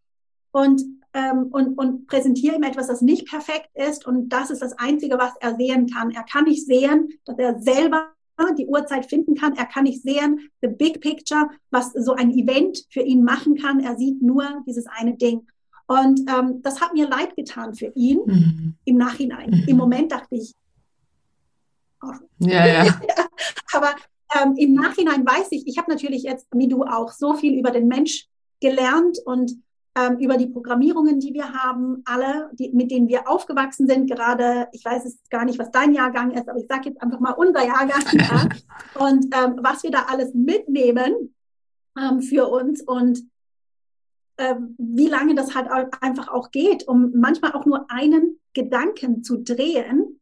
[0.52, 0.82] und,
[1.14, 4.06] ähm, und, und präsentiere ihm etwas, das nicht perfekt ist.
[4.06, 6.12] Und das ist das Einzige, was er sehen kann.
[6.12, 8.10] Er kann nicht sehen, dass er selber
[8.58, 9.56] die Uhrzeit finden kann.
[9.56, 13.80] Er kann nicht sehen, the big picture, was so ein Event für ihn machen kann.
[13.80, 15.48] Er sieht nur dieses eine Ding.
[15.88, 18.76] Und ähm, das hat mir leid getan für ihn mhm.
[18.86, 19.50] im Nachhinein.
[19.50, 19.64] Mhm.
[19.68, 20.54] Im Moment dachte ich,
[22.04, 22.12] oh.
[22.40, 23.00] ja, ja.
[23.74, 23.96] aber
[24.36, 27.72] ähm, im Nachhinein weiß ich, ich habe natürlich jetzt, wie du auch, so viel über
[27.72, 28.28] den Mensch
[28.60, 29.54] gelernt und
[29.98, 34.10] ähm, über die Programmierungen, die wir haben, alle, die, mit denen wir aufgewachsen sind.
[34.10, 37.20] Gerade, ich weiß es gar nicht, was dein Jahrgang ist, aber ich sage jetzt einfach
[37.20, 38.04] mal unser Jahrgang.
[38.12, 38.50] ja.
[39.00, 41.34] Und ähm, was wir da alles mitnehmen
[41.98, 43.24] ähm, für uns und
[44.38, 45.68] ähm, wie lange das halt
[46.02, 50.20] einfach auch geht, um manchmal auch nur einen Gedanken zu drehen,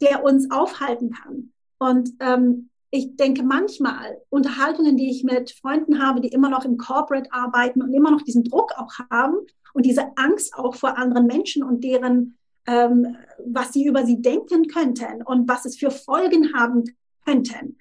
[0.00, 1.52] der uns aufhalten kann.
[1.78, 6.78] Und ähm, ich denke manchmal, Unterhaltungen, die ich mit Freunden habe, die immer noch im
[6.78, 9.34] Corporate arbeiten und immer noch diesen Druck auch haben
[9.72, 14.68] und diese Angst auch vor anderen Menschen und deren, ähm, was sie über sie denken
[14.68, 16.84] könnten und was es für Folgen haben
[17.24, 17.78] könnten.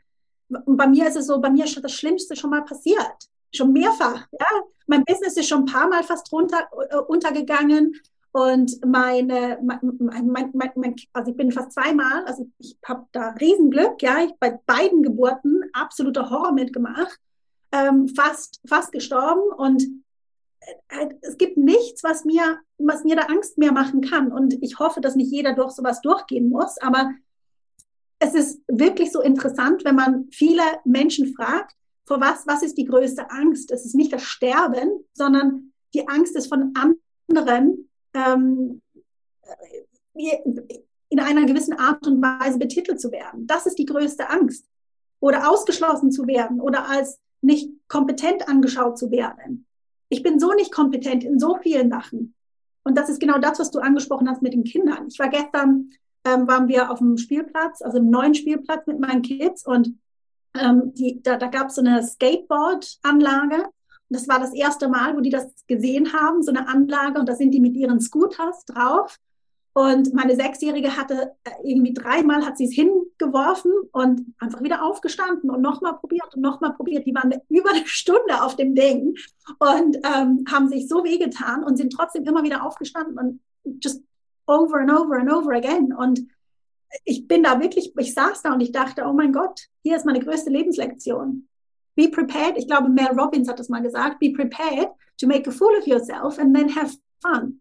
[0.65, 3.30] Und bei mir ist es so, bei mir ist das Schlimmste schon mal passiert.
[3.54, 4.26] Schon mehrfach.
[4.32, 4.47] Ja?
[4.88, 8.02] Mein Business ist schon ein paar Mal fast runter, äh, untergegangen.
[8.33, 13.29] Und meine, mein, mein, mein, mein, also ich bin fast zweimal, also ich, habe da
[13.29, 17.19] Riesenglück, ja, ich bei beiden Geburten absoluter Horror mitgemacht,
[17.71, 19.83] ähm, fast, fast gestorben und
[20.89, 24.31] äh, es gibt nichts, was mir, was mir da Angst mehr machen kann.
[24.31, 27.11] Und ich hoffe, dass nicht jeder durch sowas durchgehen muss, aber
[28.17, 32.85] es ist wirklich so interessant, wenn man viele Menschen fragt, vor was, was ist die
[32.85, 33.69] größte Angst?
[33.69, 38.82] Es ist nicht das Sterben, sondern die Angst ist von anderen ähm,
[40.13, 43.47] in einer gewissen Art und Weise betitelt zu werden.
[43.47, 44.65] Das ist die größte Angst.
[45.19, 49.65] Oder ausgeschlossen zu werden oder als nicht kompetent angeschaut zu werden.
[50.10, 52.36] Ich bin so nicht kompetent in so vielen Sachen.
[52.84, 55.08] Und das ist genau das, was du angesprochen hast mit den Kindern.
[55.08, 55.91] Ich war gestern,
[56.26, 59.97] ähm, waren wir auf dem Spielplatz, also im neuen Spielplatz mit meinen Kids und
[60.60, 63.65] ähm, die, da, da gab es so eine Skateboard-Anlage
[64.09, 67.19] das war das erste Mal, wo die das gesehen haben, so eine Anlage.
[67.19, 69.17] Und da sind die mit ihren Scooters drauf.
[69.73, 75.49] Und meine Sechsjährige hatte äh, irgendwie dreimal hat sie es hingeworfen und einfach wieder aufgestanden
[75.49, 77.07] und nochmal probiert und nochmal probiert.
[77.07, 79.15] Die waren über eine Stunde auf dem Ding
[79.57, 84.03] und ähm, haben sich so wehgetan und sind trotzdem immer wieder aufgestanden und just
[84.45, 85.91] over and over and over again.
[85.91, 86.21] Und
[87.03, 90.05] ich bin da wirklich, ich saß da und ich dachte, oh mein Gott, hier ist
[90.05, 91.47] meine größte Lebenslektion.
[91.95, 92.57] Be prepared.
[92.57, 94.19] Ich glaube, Mel Robbins hat das mal gesagt.
[94.19, 94.89] Be prepared
[95.19, 97.59] to make a fool of yourself and then have erfahren.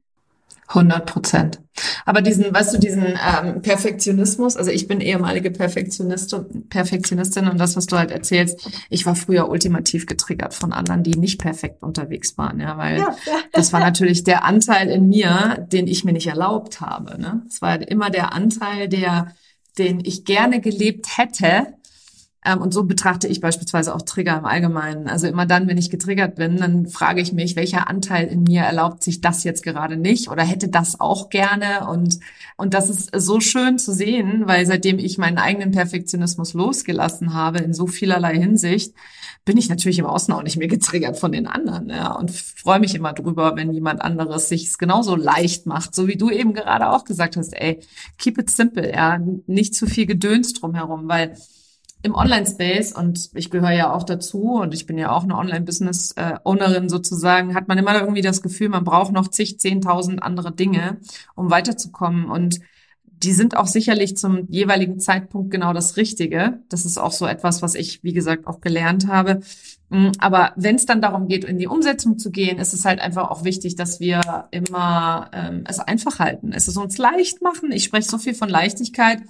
[0.68, 1.60] 100 Prozent.
[2.06, 7.76] Aber diesen, weißt du, diesen ähm, Perfektionismus, also ich bin ehemalige Perfektionistin, Perfektionistin und das,
[7.76, 12.38] was du halt erzählst, ich war früher ultimativ getriggert von anderen, die nicht perfekt unterwegs
[12.38, 13.14] waren, ja, weil ja.
[13.52, 17.20] das war natürlich der Anteil in mir, den ich mir nicht erlaubt habe.
[17.20, 17.42] Ne?
[17.48, 19.34] Es war immer der Anteil, der,
[19.78, 21.74] den ich gerne gelebt hätte,
[22.58, 25.06] und so betrachte ich beispielsweise auch Trigger im Allgemeinen.
[25.06, 28.62] Also immer dann, wenn ich getriggert bin, dann frage ich mich, welcher Anteil in mir
[28.62, 31.86] erlaubt sich das jetzt gerade nicht oder hätte das auch gerne.
[31.88, 32.18] Und,
[32.56, 37.58] und das ist so schön zu sehen, weil seitdem ich meinen eigenen Perfektionismus losgelassen habe,
[37.58, 38.92] in so vielerlei Hinsicht,
[39.44, 41.90] bin ich natürlich im Außen auch nicht mehr getriggert von den anderen.
[41.90, 46.08] Ja, und freue mich immer drüber, wenn jemand anderes sich es genauso leicht macht, so
[46.08, 47.80] wie du eben gerade auch gesagt hast, ey,
[48.18, 51.36] keep it simple, ja, nicht zu viel Gedöns drumherum, weil
[52.02, 56.88] im Online-Space und ich gehöre ja auch dazu und ich bin ja auch eine Online-Business-Ownerin
[56.88, 60.98] sozusagen, hat man immer irgendwie das Gefühl, man braucht noch zig, zehntausend andere Dinge,
[61.34, 62.60] um weiterzukommen und
[63.22, 66.60] die sind auch sicherlich zum jeweiligen Zeitpunkt genau das Richtige.
[66.68, 69.40] Das ist auch so etwas, was ich, wie gesagt, auch gelernt habe.
[69.90, 72.98] Mm, aber wenn es dann darum geht, in die Umsetzung zu gehen, ist es halt
[72.98, 77.70] einfach auch wichtig, dass wir immer ähm, es einfach halten, es ist uns leicht machen.
[77.70, 79.20] Ich spreche so viel von Leichtigkeit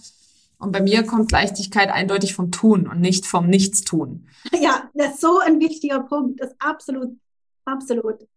[0.62, 4.28] und bei mir kommt Leichtigkeit eindeutig vom Tun und nicht vom Nichtstun.
[4.60, 6.40] Ja, das ist so ein wichtiger Punkt.
[6.40, 7.18] Das ist absolut,
[7.64, 8.28] absolut.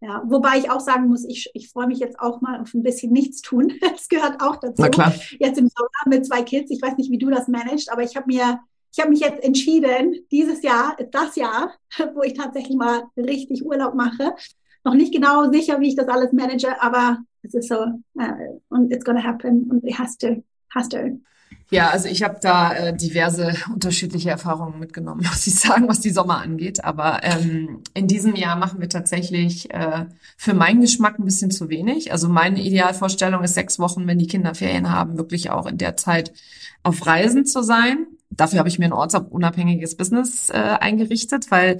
[0.00, 2.82] Ja, wobei ich auch sagen muss, ich, ich freue mich jetzt auch mal auf ein
[2.82, 3.74] bisschen Nichtstun.
[3.80, 4.82] Das gehört auch dazu.
[4.82, 5.14] Na klar.
[5.38, 6.72] Jetzt im Sommer mit zwei Kids.
[6.72, 8.58] Ich weiß nicht, wie du das managst, aber ich habe mir,
[8.92, 11.74] ich habe mich jetzt entschieden, dieses Jahr das Jahr,
[12.14, 14.34] wo ich tatsächlich mal richtig Urlaub mache.
[14.82, 17.76] Noch nicht genau sicher, wie ich das alles manage, aber es ist so,
[18.16, 20.42] uh, und it's gonna happen und it has to,
[20.74, 21.20] has to.
[21.72, 26.10] Ja, also ich habe da äh, diverse unterschiedliche Erfahrungen mitgenommen, muss ich sagen, was die
[26.10, 26.84] Sommer angeht.
[26.84, 30.04] Aber ähm, in diesem Jahr machen wir tatsächlich äh,
[30.36, 32.12] für meinen Geschmack ein bisschen zu wenig.
[32.12, 35.96] Also meine Idealvorstellung ist sechs Wochen, wenn die Kinder Ferien haben, wirklich auch in der
[35.96, 36.32] Zeit
[36.82, 38.06] auf Reisen zu sein.
[38.28, 41.78] Dafür habe ich mir ein ortsunabhängiges Business äh, eingerichtet, weil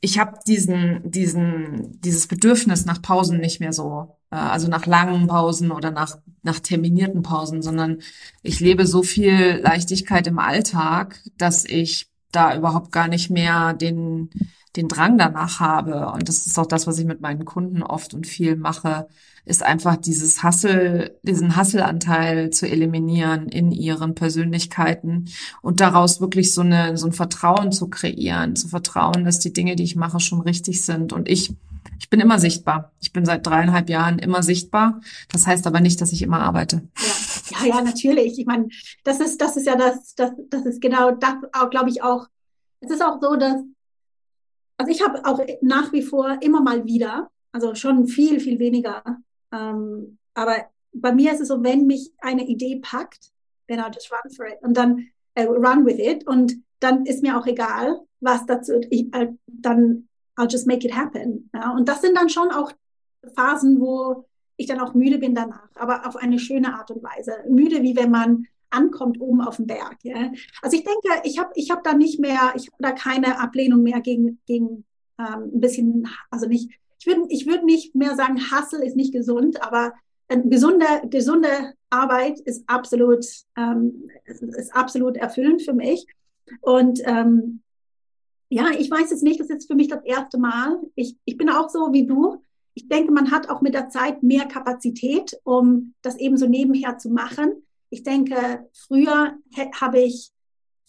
[0.00, 5.26] ich habe diesen, diesen, dieses Bedürfnis nach Pausen nicht mehr so, äh, also nach langen
[5.26, 7.98] Pausen oder nach, nach terminierten Pausen, sondern
[8.42, 14.30] ich lebe so viel Leichtigkeit im Alltag, dass ich da überhaupt gar nicht mehr den,
[14.76, 16.10] den Drang danach habe.
[16.12, 19.08] Und das ist auch das, was ich mit meinen Kunden oft und viel mache,
[19.44, 25.28] ist einfach dieses Hassel, diesen Hasselanteil zu eliminieren in ihren Persönlichkeiten
[25.62, 29.76] und daraus wirklich so eine, so ein Vertrauen zu kreieren, zu vertrauen, dass die Dinge,
[29.76, 31.12] die ich mache, schon richtig sind.
[31.12, 31.54] Und ich,
[31.98, 32.92] ich bin immer sichtbar.
[33.00, 35.00] Ich bin seit dreieinhalb Jahren immer sichtbar.
[35.32, 36.88] Das heißt aber nicht, dass ich immer arbeite.
[37.50, 38.38] Ja, ja, ja natürlich.
[38.38, 38.68] Ich meine,
[39.02, 41.34] das ist, das ist ja das, das, das ist genau das,
[41.70, 42.26] glaube ich, auch.
[42.82, 43.56] Es ist auch so, dass,
[44.80, 49.02] also ich habe auch nach wie vor immer mal wieder, also schon viel, viel weniger
[49.52, 53.32] ähm, aber bei mir ist es so, wenn mich eine Idee packt,
[53.68, 57.22] then I'll just run for it und dann äh, run with it und dann ist
[57.22, 61.50] mir auch egal, was dazu, ich, äh, dann I'll just make it happen.
[61.54, 61.72] Ja?
[61.72, 62.72] Und das sind dann schon auch
[63.34, 64.24] Phasen, wo
[64.56, 67.32] ich dann auch müde bin danach, aber auf eine schöne Art und Weise.
[67.48, 69.98] Müde, wie wenn man ankommt oben auf dem Berg.
[70.02, 70.32] Ja?
[70.62, 73.82] Also ich denke, ich habe ich hab da nicht mehr, ich habe da keine Ablehnung
[73.82, 74.84] mehr gegen, gegen
[75.18, 79.12] ähm, ein bisschen, also nicht ich würde ich würd nicht mehr sagen, Hustle ist nicht
[79.12, 79.94] gesund, aber
[80.28, 83.24] eine gesunde, gesunde Arbeit ist absolut,
[83.56, 86.06] ähm, ist absolut erfüllend für mich.
[86.60, 87.62] Und ähm,
[88.48, 90.80] ja, ich weiß es nicht, das ist für mich das erste Mal.
[90.94, 92.42] Ich, ich bin auch so wie du.
[92.74, 96.98] Ich denke, man hat auch mit der Zeit mehr Kapazität, um das eben so nebenher
[96.98, 97.62] zu machen.
[97.90, 99.34] Ich denke, früher
[99.80, 100.32] habe ich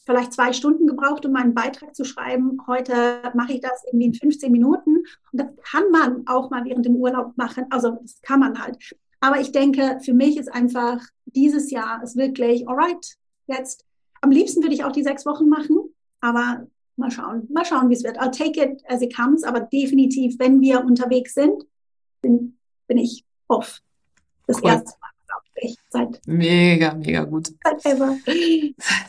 [0.05, 2.57] vielleicht zwei Stunden gebraucht, um meinen Beitrag zu schreiben.
[2.67, 4.97] Heute mache ich das irgendwie in 15 Minuten.
[4.97, 7.65] Und das kann man auch mal während dem Urlaub machen.
[7.69, 8.77] Also das kann man halt.
[9.19, 13.85] Aber ich denke, für mich ist einfach dieses Jahr ist wirklich, alright, jetzt.
[14.21, 15.79] Am liebsten würde ich auch die sechs Wochen machen,
[16.19, 18.19] aber mal schauen, mal schauen, wie es wird.
[18.19, 21.63] I'll take it as it comes, aber definitiv, wenn wir unterwegs sind,
[22.21, 23.81] bin, bin ich off.
[24.45, 24.69] Das cool.
[24.69, 24.93] erste
[25.89, 27.49] Seit mega, mega gut.
[27.63, 28.17] Seit ever.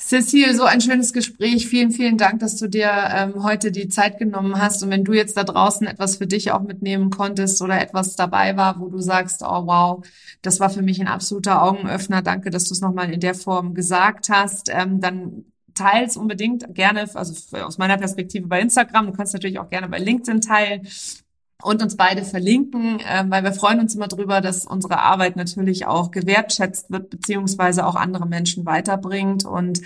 [0.01, 1.67] Cecile, so ein schönes Gespräch.
[1.67, 4.83] Vielen, vielen Dank, dass du dir ähm, heute die Zeit genommen hast.
[4.83, 8.57] Und wenn du jetzt da draußen etwas für dich auch mitnehmen konntest oder etwas dabei
[8.57, 10.05] war, wo du sagst, oh wow,
[10.43, 12.21] das war für mich ein absoluter Augenöffner.
[12.23, 14.69] Danke, dass du es nochmal in der Form gesagt hast.
[14.71, 15.45] Ähm, dann
[15.75, 19.07] teils unbedingt gerne, also aus meiner Perspektive bei Instagram.
[19.07, 20.87] Du kannst natürlich auch gerne bei LinkedIn teilen
[21.63, 25.87] und uns beide verlinken, äh, weil wir freuen uns immer drüber, dass unsere Arbeit natürlich
[25.87, 29.45] auch gewertschätzt wird, beziehungsweise auch andere Menschen weiterbringt.
[29.45, 29.81] Und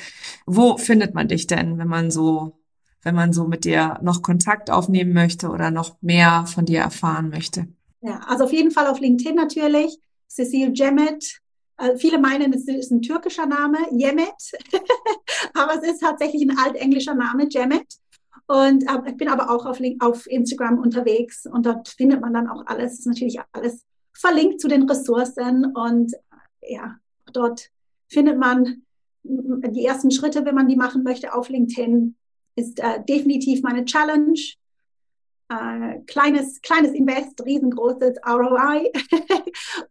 [0.46, 2.58] wo findet man dich denn, wenn man so,
[3.02, 7.28] wenn man so mit dir noch Kontakt aufnehmen möchte oder noch mehr von dir erfahren
[7.28, 7.68] möchte?
[8.00, 9.98] Ja, also auf jeden Fall auf LinkedIn natürlich.
[10.28, 11.40] Cecile Cemet.
[11.78, 14.52] Äh, viele meinen, es ist ein türkischer Name, Yemet.
[15.54, 17.86] aber es ist tatsächlich ein altenglischer Name, Cemet.
[18.46, 22.48] Und äh, ich bin aber auch auf, auf Instagram unterwegs und dort findet man dann
[22.48, 22.92] auch alles.
[22.92, 26.96] Es ist natürlich alles verlinkt zu den Ressourcen und äh, ja,
[27.32, 27.70] dort
[28.08, 28.82] findet man
[29.24, 32.14] die ersten Schritte, wenn man die machen möchte auf LinkedIn,
[32.54, 34.38] ist äh, definitiv meine Challenge.
[35.48, 38.90] Äh, kleines, kleines Invest, riesengroßes ROI.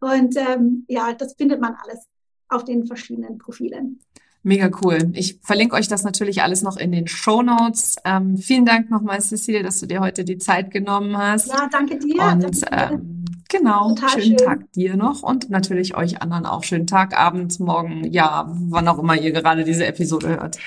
[0.00, 2.06] und ähm, ja, das findet man alles
[2.48, 4.00] auf den verschiedenen Profilen.
[4.46, 5.10] Mega cool.
[5.14, 7.96] Ich verlinke euch das natürlich alles noch in den Show Notes.
[8.04, 11.48] Ähm, vielen Dank nochmal, Cecile, dass du dir heute die Zeit genommen hast.
[11.48, 12.22] Ja, danke dir.
[12.22, 12.94] Und danke.
[12.94, 14.46] Ähm, genau, Total schönen schön.
[14.46, 19.00] Tag dir noch und natürlich euch anderen auch schönen Tag, Abend, morgen, ja, wann auch
[19.00, 20.58] immer ihr gerade diese Episode hört.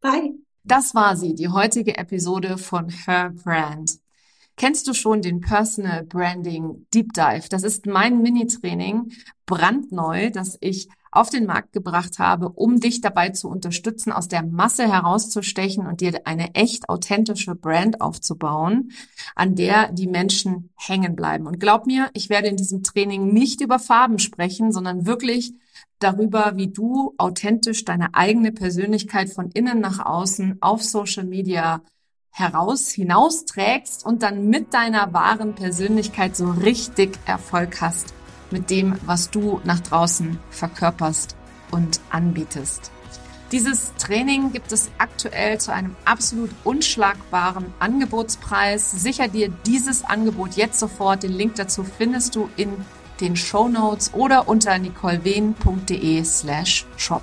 [0.00, 0.32] Bye.
[0.64, 3.98] Das war sie, die heutige Episode von Her Brand.
[4.56, 7.50] Kennst du schon den Personal Branding Deep Dive?
[7.50, 9.12] Das ist mein Mini-Training,
[9.44, 14.42] brandneu, das ich auf den Markt gebracht habe, um dich dabei zu unterstützen, aus der
[14.42, 18.92] Masse herauszustechen und dir eine echt authentische Brand aufzubauen,
[19.34, 21.46] an der die Menschen hängen bleiben.
[21.46, 25.54] Und glaub mir, ich werde in diesem Training nicht über Farben sprechen, sondern wirklich
[25.98, 31.82] darüber, wie du authentisch deine eigene Persönlichkeit von innen nach außen auf Social Media
[32.30, 38.15] heraus, hinausträgst und dann mit deiner wahren Persönlichkeit so richtig Erfolg hast
[38.52, 41.36] mit dem, was du nach draußen verkörperst
[41.70, 42.90] und anbietest.
[43.52, 48.90] Dieses Training gibt es aktuell zu einem absolut unschlagbaren Angebotspreis.
[48.90, 51.22] Sicher dir dieses Angebot jetzt sofort.
[51.22, 52.72] Den Link dazu findest du in
[53.20, 57.22] den Show Notes oder unter nicolewen.de slash shop.